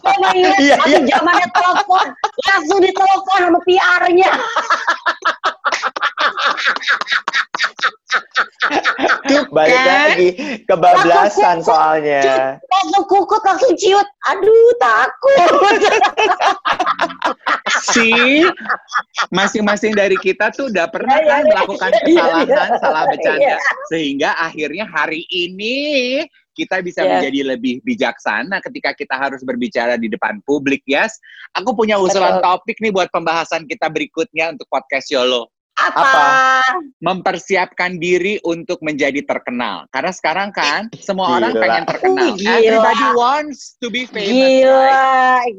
sama 0.06 0.28
Iwet 0.32 0.58
Iya, 0.62 0.76
masih 0.78 1.02
zamannya 1.10 1.48
telepon 1.50 2.08
langsung 2.46 2.80
ditelepon 2.80 3.40
sama 3.42 3.60
PR-nya 3.66 4.30
balik 9.56 9.76
kan? 9.76 10.16
lagi 10.16 10.30
kebablasan 10.64 11.60
soalnya 11.60 12.56
langsung 12.64 13.04
kukut 13.12 13.44
langsung 13.44 13.76
ciut 13.76 14.08
aduh 14.32 14.72
takut 14.80 15.52
sih 17.92 18.48
masing-masing 19.32 19.96
dari 19.96 20.16
kita 20.20 20.52
tuh 20.56 20.72
udah 20.72 20.88
pernah 20.88 21.16
Iya, 21.18 21.28
kan 21.28 21.42
iya. 21.42 21.50
melakukan 21.52 21.92
Iya, 22.08 22.16
kesalahan, 22.46 22.70
salah 22.80 23.04
bercanda, 23.10 23.56
sehingga 23.92 24.30
akhirnya 24.38 24.86
hari 24.88 25.26
ini 25.28 25.78
kita 26.58 26.82
bisa 26.82 27.06
Yes. 27.06 27.22
menjadi 27.22 27.40
lebih 27.54 27.86
bijaksana 27.86 28.58
ketika 28.66 28.92
kita 28.98 29.14
harus 29.14 29.46
berbicara 29.46 29.94
di 29.96 30.10
depan 30.10 30.42
publik, 30.42 30.82
yes. 30.90 31.14
Aku 31.54 31.78
punya 31.78 32.02
usulan 32.02 32.42
Betul. 32.42 32.46
topik 32.46 32.78
nih 32.82 32.90
buat 32.90 33.10
pembahasan 33.14 33.70
kita 33.70 33.94
berikutnya 33.94 34.58
untuk 34.58 34.66
podcast 34.70 35.14
Yolo. 35.14 35.54
Apa? 35.78 36.02
Apa? 36.02 36.28
mempersiapkan 36.98 38.02
diri 38.02 38.42
untuk 38.42 38.82
menjadi 38.82 39.22
terkenal. 39.22 39.86
Karena 39.94 40.10
sekarang 40.10 40.50
kan 40.50 40.90
semua 40.98 41.38
orang 41.38 41.54
Gila. 41.54 41.62
pengen 41.62 41.84
terkenal. 41.86 42.28
Uh, 42.34 42.36
gila. 42.38 42.58
Everybody 42.58 43.06
wants 43.14 43.62
to 43.78 43.88
be 43.94 44.10
famous. 44.10 44.34
right? 44.34 44.66
Gila, 44.66 44.98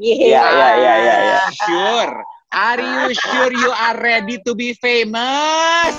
gila. 0.03 0.19
Iya, 0.19 0.45
iya, 0.51 0.71
iya, 0.75 0.95
iya, 0.99 1.17
iya. 1.23 1.43
Sure. 1.55 2.13
Are 2.49 2.81
you 2.81 3.13
sure 3.13 3.53
you 3.53 3.71
are 3.71 3.97
ready 4.01 4.41
to 4.43 4.57
be 4.57 4.75
famous? 4.81 5.95